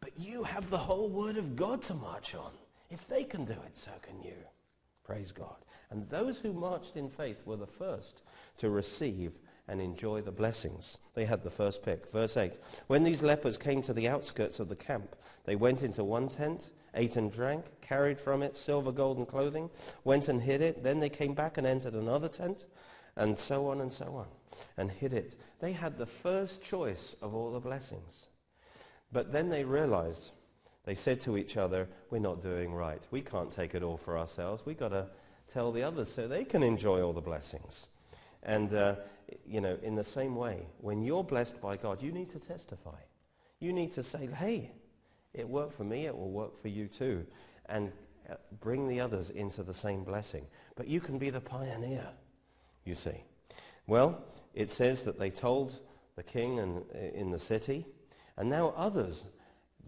But 0.00 0.18
you 0.18 0.44
have 0.44 0.70
the 0.70 0.78
whole 0.78 1.08
word 1.08 1.36
of 1.36 1.56
God 1.56 1.82
to 1.82 1.94
march 1.94 2.34
on. 2.34 2.52
If 2.90 3.08
they 3.08 3.24
can 3.24 3.44
do 3.44 3.52
it, 3.52 3.76
so 3.76 3.90
can 4.02 4.20
you. 4.22 4.36
Praise 5.04 5.32
God. 5.32 5.56
And 5.90 6.08
those 6.08 6.38
who 6.38 6.52
marched 6.52 6.96
in 6.96 7.10
faith 7.10 7.42
were 7.44 7.56
the 7.56 7.66
first 7.66 8.22
to 8.58 8.70
receive 8.70 9.38
and 9.68 9.80
enjoy 9.80 10.20
the 10.20 10.32
blessings. 10.32 10.98
They 11.14 11.24
had 11.24 11.42
the 11.42 11.50
first 11.50 11.82
pick. 11.84 12.10
Verse 12.10 12.36
8. 12.36 12.54
When 12.86 13.02
these 13.02 13.22
lepers 13.22 13.56
came 13.56 13.82
to 13.82 13.92
the 13.92 14.08
outskirts 14.08 14.60
of 14.60 14.68
the 14.68 14.76
camp, 14.76 15.16
they 15.44 15.56
went 15.56 15.82
into 15.82 16.04
one 16.04 16.28
tent, 16.28 16.70
ate 16.94 17.16
and 17.16 17.32
drank, 17.32 17.64
carried 17.80 18.20
from 18.20 18.42
it 18.42 18.56
silver, 18.56 18.92
gold, 18.92 19.18
and 19.18 19.28
clothing, 19.28 19.70
went 20.04 20.28
and 20.28 20.42
hid 20.42 20.60
it. 20.60 20.82
Then 20.82 21.00
they 21.00 21.08
came 21.08 21.34
back 21.34 21.58
and 21.58 21.66
entered 21.66 21.94
another 21.94 22.28
tent, 22.28 22.64
and 23.16 23.38
so 23.38 23.68
on 23.68 23.80
and 23.80 23.92
so 23.92 24.14
on, 24.16 24.26
and 24.76 24.90
hid 24.90 25.12
it. 25.12 25.34
They 25.60 25.72
had 25.72 25.98
the 25.98 26.06
first 26.06 26.62
choice 26.62 27.16
of 27.22 27.34
all 27.34 27.52
the 27.52 27.60
blessings. 27.60 28.28
But 29.12 29.32
then 29.32 29.48
they 29.48 29.64
realized, 29.64 30.32
they 30.84 30.94
said 30.94 31.20
to 31.22 31.36
each 31.36 31.56
other, 31.56 31.88
we're 32.10 32.18
not 32.18 32.42
doing 32.42 32.72
right. 32.72 33.02
We 33.10 33.20
can't 33.20 33.52
take 33.52 33.74
it 33.74 33.82
all 33.82 33.96
for 33.96 34.18
ourselves. 34.18 34.64
We've 34.64 34.78
got 34.78 34.88
to 34.88 35.06
tell 35.48 35.70
the 35.72 35.82
others 35.82 36.10
so 36.10 36.26
they 36.26 36.44
can 36.44 36.62
enjoy 36.62 37.02
all 37.02 37.12
the 37.12 37.20
blessings. 37.20 37.88
And, 38.42 38.74
uh, 38.74 38.96
you 39.46 39.60
know, 39.60 39.78
in 39.82 39.94
the 39.94 40.04
same 40.04 40.34
way, 40.34 40.66
when 40.80 41.02
you're 41.02 41.24
blessed 41.24 41.60
by 41.60 41.76
God, 41.76 42.02
you 42.02 42.10
need 42.10 42.30
to 42.30 42.38
testify. 42.38 42.98
You 43.60 43.72
need 43.72 43.92
to 43.92 44.02
say, 44.02 44.28
hey, 44.38 44.72
it 45.34 45.48
worked 45.48 45.74
for 45.74 45.84
me, 45.84 46.06
it 46.06 46.16
will 46.16 46.30
work 46.30 46.60
for 46.60 46.68
you 46.68 46.88
too. 46.88 47.26
And 47.66 47.92
uh, 48.30 48.34
bring 48.60 48.88
the 48.88 49.00
others 49.00 49.30
into 49.30 49.62
the 49.62 49.74
same 49.74 50.04
blessing. 50.04 50.46
But 50.74 50.88
you 50.88 51.00
can 51.00 51.18
be 51.18 51.30
the 51.30 51.40
pioneer, 51.40 52.08
you 52.84 52.94
see. 52.94 53.24
Well, 53.86 54.24
it 54.54 54.70
says 54.70 55.02
that 55.02 55.18
they 55.18 55.30
told 55.30 55.80
the 56.16 56.22
king 56.22 56.58
and, 56.58 56.84
uh, 56.94 56.98
in 57.14 57.30
the 57.30 57.38
city, 57.38 57.86
and 58.36 58.48
now 58.48 58.74
others, 58.76 59.24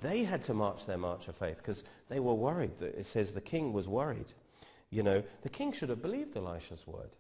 they 0.01 0.25
had 0.25 0.43
to 0.45 0.55
march 0.55 0.87
their 0.87 0.99
march 0.99 1.29
of 1.29 1.37
faith 1.37 1.59
because 1.59 1.85
they 2.09 2.21
were 2.21 2.35
worried. 2.35 2.81
It 2.81 3.07
says 3.07 3.33
the 3.33 3.41
king 3.41 3.73
was 3.73 3.89
worried. 3.89 4.33
You 4.91 5.03
know, 5.03 5.23
the 5.43 5.49
king 5.49 5.73
should 5.73 5.89
have 5.89 6.03
believed 6.03 6.37
Elisha's 6.37 6.87
word 6.87 7.11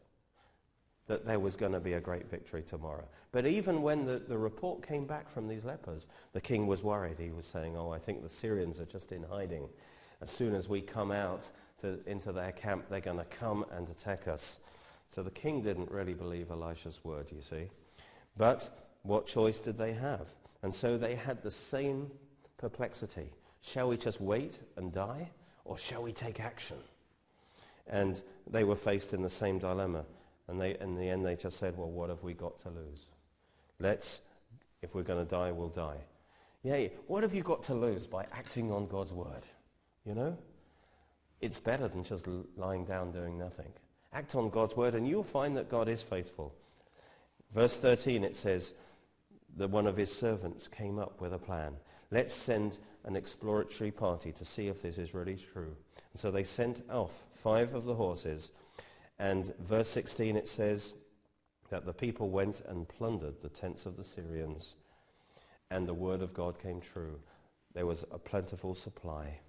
that 1.06 1.26
there 1.26 1.38
was 1.38 1.54
going 1.54 1.72
to 1.72 1.80
be 1.80 1.94
a 1.94 2.00
great 2.00 2.30
victory 2.30 2.62
tomorrow. 2.62 3.04
But 3.30 3.46
even 3.46 3.82
when 3.82 4.06
the, 4.06 4.18
the 4.18 4.38
report 4.38 4.86
came 4.86 5.04
back 5.06 5.28
from 5.28 5.48
these 5.48 5.64
lepers, 5.64 6.06
the 6.32 6.40
king 6.40 6.66
was 6.66 6.82
worried. 6.82 7.18
He 7.18 7.30
was 7.30 7.44
saying, 7.44 7.76
oh, 7.76 7.90
I 7.90 7.98
think 7.98 8.22
the 8.22 8.28
Syrians 8.28 8.80
are 8.80 8.86
just 8.86 9.12
in 9.12 9.22
hiding. 9.22 9.68
As 10.22 10.30
soon 10.30 10.54
as 10.54 10.68
we 10.68 10.80
come 10.80 11.10
out 11.10 11.50
to, 11.80 11.98
into 12.06 12.32
their 12.32 12.52
camp, 12.52 12.86
they're 12.88 13.00
going 13.00 13.18
to 13.18 13.24
come 13.24 13.66
and 13.72 13.88
attack 13.88 14.28
us. 14.28 14.60
So 15.14 15.22
the 15.22 15.30
king 15.30 15.62
didn't 15.62 15.92
really 15.92 16.12
believe 16.12 16.50
Elisha's 16.50 16.98
word, 17.04 17.26
you 17.30 17.40
see. 17.40 17.68
But 18.36 18.68
what 19.04 19.28
choice 19.28 19.60
did 19.60 19.78
they 19.78 19.92
have? 19.92 20.28
And 20.64 20.74
so 20.74 20.98
they 20.98 21.14
had 21.14 21.40
the 21.40 21.52
same 21.52 22.10
perplexity. 22.58 23.30
Shall 23.60 23.90
we 23.90 23.96
just 23.96 24.20
wait 24.20 24.58
and 24.76 24.90
die, 24.90 25.30
or 25.64 25.78
shall 25.78 26.02
we 26.02 26.10
take 26.10 26.40
action? 26.40 26.78
And 27.86 28.20
they 28.50 28.64
were 28.64 28.74
faced 28.74 29.14
in 29.14 29.22
the 29.22 29.30
same 29.30 29.60
dilemma. 29.60 30.04
And 30.48 30.60
they, 30.60 30.76
in 30.80 30.96
the 30.96 31.08
end, 31.08 31.24
they 31.24 31.36
just 31.36 31.58
said, 31.58 31.78
well, 31.78 31.90
what 31.90 32.08
have 32.08 32.24
we 32.24 32.34
got 32.34 32.58
to 32.60 32.70
lose? 32.70 33.06
Let's, 33.78 34.20
if 34.82 34.96
we're 34.96 35.04
going 35.04 35.24
to 35.24 35.30
die, 35.30 35.52
we'll 35.52 35.68
die. 35.68 35.98
Yay, 36.64 36.90
what 37.06 37.22
have 37.22 37.36
you 37.36 37.42
got 37.42 37.62
to 37.64 37.74
lose 37.74 38.08
by 38.08 38.26
acting 38.32 38.72
on 38.72 38.88
God's 38.88 39.12
word? 39.12 39.46
You 40.04 40.16
know? 40.16 40.36
It's 41.40 41.60
better 41.60 41.86
than 41.86 42.02
just 42.02 42.26
lying 42.56 42.84
down 42.84 43.12
doing 43.12 43.38
nothing. 43.38 43.72
Act 44.14 44.36
on 44.36 44.48
God's 44.48 44.76
word 44.76 44.94
and 44.94 45.08
you'll 45.08 45.24
find 45.24 45.56
that 45.56 45.68
God 45.68 45.88
is 45.88 46.00
faithful. 46.00 46.54
Verse 47.52 47.76
13 47.76 48.22
it 48.22 48.36
says 48.36 48.74
that 49.56 49.70
one 49.70 49.86
of 49.86 49.96
his 49.96 50.12
servants 50.12 50.68
came 50.68 50.98
up 50.98 51.20
with 51.20 51.32
a 51.32 51.38
plan. 51.38 51.74
Let's 52.10 52.32
send 52.32 52.78
an 53.04 53.16
exploratory 53.16 53.90
party 53.90 54.32
to 54.32 54.44
see 54.44 54.68
if 54.68 54.80
this 54.80 54.98
is 54.98 55.14
really 55.14 55.36
true. 55.36 55.76
And 56.12 56.20
so 56.20 56.30
they 56.30 56.44
sent 56.44 56.82
off 56.88 57.24
five 57.32 57.74
of 57.74 57.84
the 57.84 57.94
horses 57.94 58.50
and 59.18 59.52
verse 59.58 59.88
16 59.88 60.36
it 60.36 60.48
says 60.48 60.94
that 61.70 61.84
the 61.84 61.92
people 61.92 62.30
went 62.30 62.62
and 62.68 62.88
plundered 62.88 63.42
the 63.42 63.48
tents 63.48 63.84
of 63.84 63.96
the 63.96 64.04
Syrians 64.04 64.76
and 65.70 65.88
the 65.88 65.94
word 65.94 66.22
of 66.22 66.34
God 66.34 66.62
came 66.62 66.80
true. 66.80 67.18
There 67.74 67.86
was 67.86 68.04
a 68.12 68.18
plentiful 68.18 68.74
supply. 68.74 69.40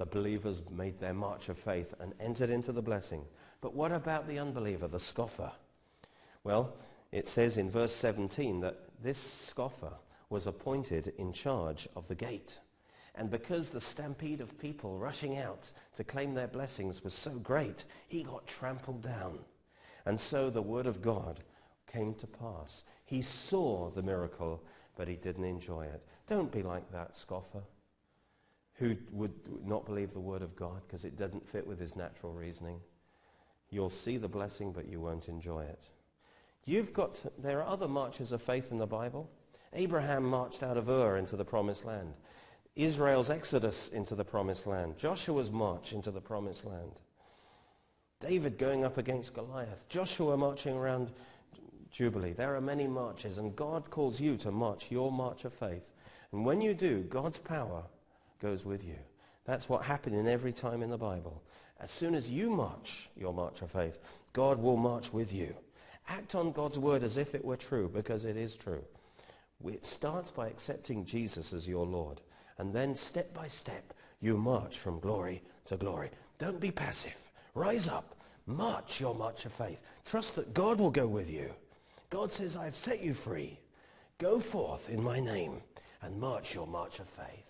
The 0.00 0.06
believers 0.06 0.62
made 0.70 0.98
their 0.98 1.12
march 1.12 1.50
of 1.50 1.58
faith 1.58 1.92
and 2.00 2.14
entered 2.18 2.48
into 2.48 2.72
the 2.72 2.80
blessing. 2.80 3.22
But 3.60 3.74
what 3.74 3.92
about 3.92 4.26
the 4.26 4.38
unbeliever, 4.38 4.88
the 4.88 4.98
scoffer? 4.98 5.52
Well, 6.42 6.74
it 7.12 7.28
says 7.28 7.58
in 7.58 7.68
verse 7.68 7.94
17 7.94 8.60
that 8.60 8.78
this 9.02 9.18
scoffer 9.18 9.92
was 10.30 10.46
appointed 10.46 11.12
in 11.18 11.34
charge 11.34 11.86
of 11.94 12.08
the 12.08 12.14
gate. 12.14 12.60
And 13.14 13.30
because 13.30 13.68
the 13.68 13.80
stampede 13.82 14.40
of 14.40 14.58
people 14.58 14.96
rushing 14.96 15.36
out 15.36 15.70
to 15.96 16.02
claim 16.02 16.32
their 16.32 16.48
blessings 16.48 17.04
was 17.04 17.12
so 17.12 17.32
great, 17.32 17.84
he 18.08 18.22
got 18.22 18.46
trampled 18.46 19.02
down. 19.02 19.40
And 20.06 20.18
so 20.18 20.48
the 20.48 20.62
word 20.62 20.86
of 20.86 21.02
God 21.02 21.40
came 21.86 22.14
to 22.14 22.26
pass. 22.26 22.84
He 23.04 23.20
saw 23.20 23.90
the 23.90 24.02
miracle, 24.02 24.62
but 24.96 25.08
he 25.08 25.16
didn't 25.16 25.44
enjoy 25.44 25.82
it. 25.82 26.02
Don't 26.26 26.50
be 26.50 26.62
like 26.62 26.90
that 26.90 27.18
scoffer 27.18 27.60
who 28.80 28.96
would 29.12 29.34
not 29.66 29.84
believe 29.84 30.12
the 30.12 30.18
word 30.18 30.40
of 30.40 30.56
God 30.56 30.80
because 30.86 31.04
it 31.04 31.16
doesn't 31.16 31.46
fit 31.46 31.66
with 31.66 31.78
his 31.78 31.94
natural 31.94 32.32
reasoning. 32.32 32.80
You'll 33.68 33.90
see 33.90 34.16
the 34.16 34.26
blessing, 34.26 34.72
but 34.72 34.88
you 34.88 35.00
won't 35.00 35.28
enjoy 35.28 35.64
it. 35.64 35.90
You've 36.64 36.94
got 36.94 37.14
to, 37.16 37.32
there 37.38 37.60
are 37.60 37.68
other 37.68 37.86
marches 37.86 38.32
of 38.32 38.40
faith 38.40 38.72
in 38.72 38.78
the 38.78 38.86
Bible. 38.86 39.30
Abraham 39.74 40.24
marched 40.24 40.62
out 40.62 40.78
of 40.78 40.88
Ur 40.88 41.18
into 41.18 41.36
the 41.36 41.44
promised 41.44 41.84
land. 41.84 42.14
Israel's 42.74 43.28
exodus 43.28 43.88
into 43.88 44.14
the 44.14 44.24
promised 44.24 44.66
land. 44.66 44.96
Joshua's 44.96 45.50
march 45.50 45.92
into 45.92 46.10
the 46.10 46.20
promised 46.20 46.64
land. 46.64 47.02
David 48.18 48.56
going 48.56 48.82
up 48.82 48.96
against 48.96 49.34
Goliath. 49.34 49.88
Joshua 49.90 50.38
marching 50.38 50.74
around 50.74 51.10
Jubilee. 51.90 52.32
There 52.32 52.56
are 52.56 52.60
many 52.62 52.86
marches, 52.86 53.36
and 53.36 53.54
God 53.54 53.90
calls 53.90 54.22
you 54.22 54.38
to 54.38 54.50
march 54.50 54.90
your 54.90 55.12
march 55.12 55.44
of 55.44 55.52
faith. 55.52 55.92
And 56.32 56.46
when 56.46 56.62
you 56.62 56.72
do, 56.72 57.02
God's 57.02 57.38
power 57.38 57.82
goes 58.40 58.64
with 58.64 58.84
you. 58.84 58.96
That's 59.44 59.68
what 59.68 59.84
happened 59.84 60.16
in 60.16 60.28
every 60.28 60.52
time 60.52 60.82
in 60.82 60.90
the 60.90 60.98
Bible. 60.98 61.42
As 61.80 61.90
soon 61.90 62.14
as 62.14 62.30
you 62.30 62.50
march 62.50 63.08
your 63.16 63.32
march 63.32 63.62
of 63.62 63.70
faith, 63.70 63.98
God 64.32 64.58
will 64.58 64.76
march 64.76 65.12
with 65.12 65.32
you. 65.32 65.54
Act 66.08 66.34
on 66.34 66.52
God's 66.52 66.78
word 66.78 67.02
as 67.02 67.16
if 67.16 67.34
it 67.34 67.44
were 67.44 67.56
true, 67.56 67.88
because 67.88 68.24
it 68.24 68.36
is 68.36 68.56
true. 68.56 68.84
It 69.64 69.86
starts 69.86 70.30
by 70.30 70.48
accepting 70.48 71.04
Jesus 71.04 71.52
as 71.52 71.68
your 71.68 71.86
Lord. 71.86 72.20
And 72.58 72.74
then 72.74 72.94
step 72.94 73.32
by 73.32 73.48
step, 73.48 73.94
you 74.20 74.36
march 74.36 74.78
from 74.78 75.00
glory 75.00 75.42
to 75.66 75.76
glory. 75.76 76.10
Don't 76.38 76.60
be 76.60 76.70
passive. 76.70 77.30
Rise 77.54 77.88
up. 77.88 78.16
March 78.46 79.00
your 79.00 79.14
march 79.14 79.44
of 79.44 79.52
faith. 79.52 79.82
Trust 80.04 80.34
that 80.36 80.52
God 80.52 80.78
will 80.78 80.90
go 80.90 81.06
with 81.06 81.30
you. 81.30 81.50
God 82.08 82.32
says, 82.32 82.56
I 82.56 82.64
have 82.64 82.74
set 82.74 83.02
you 83.02 83.14
free. 83.14 83.58
Go 84.18 84.40
forth 84.40 84.90
in 84.90 85.02
my 85.02 85.20
name 85.20 85.62
and 86.02 86.18
march 86.18 86.54
your 86.54 86.66
march 86.66 86.98
of 86.98 87.08
faith. 87.08 87.49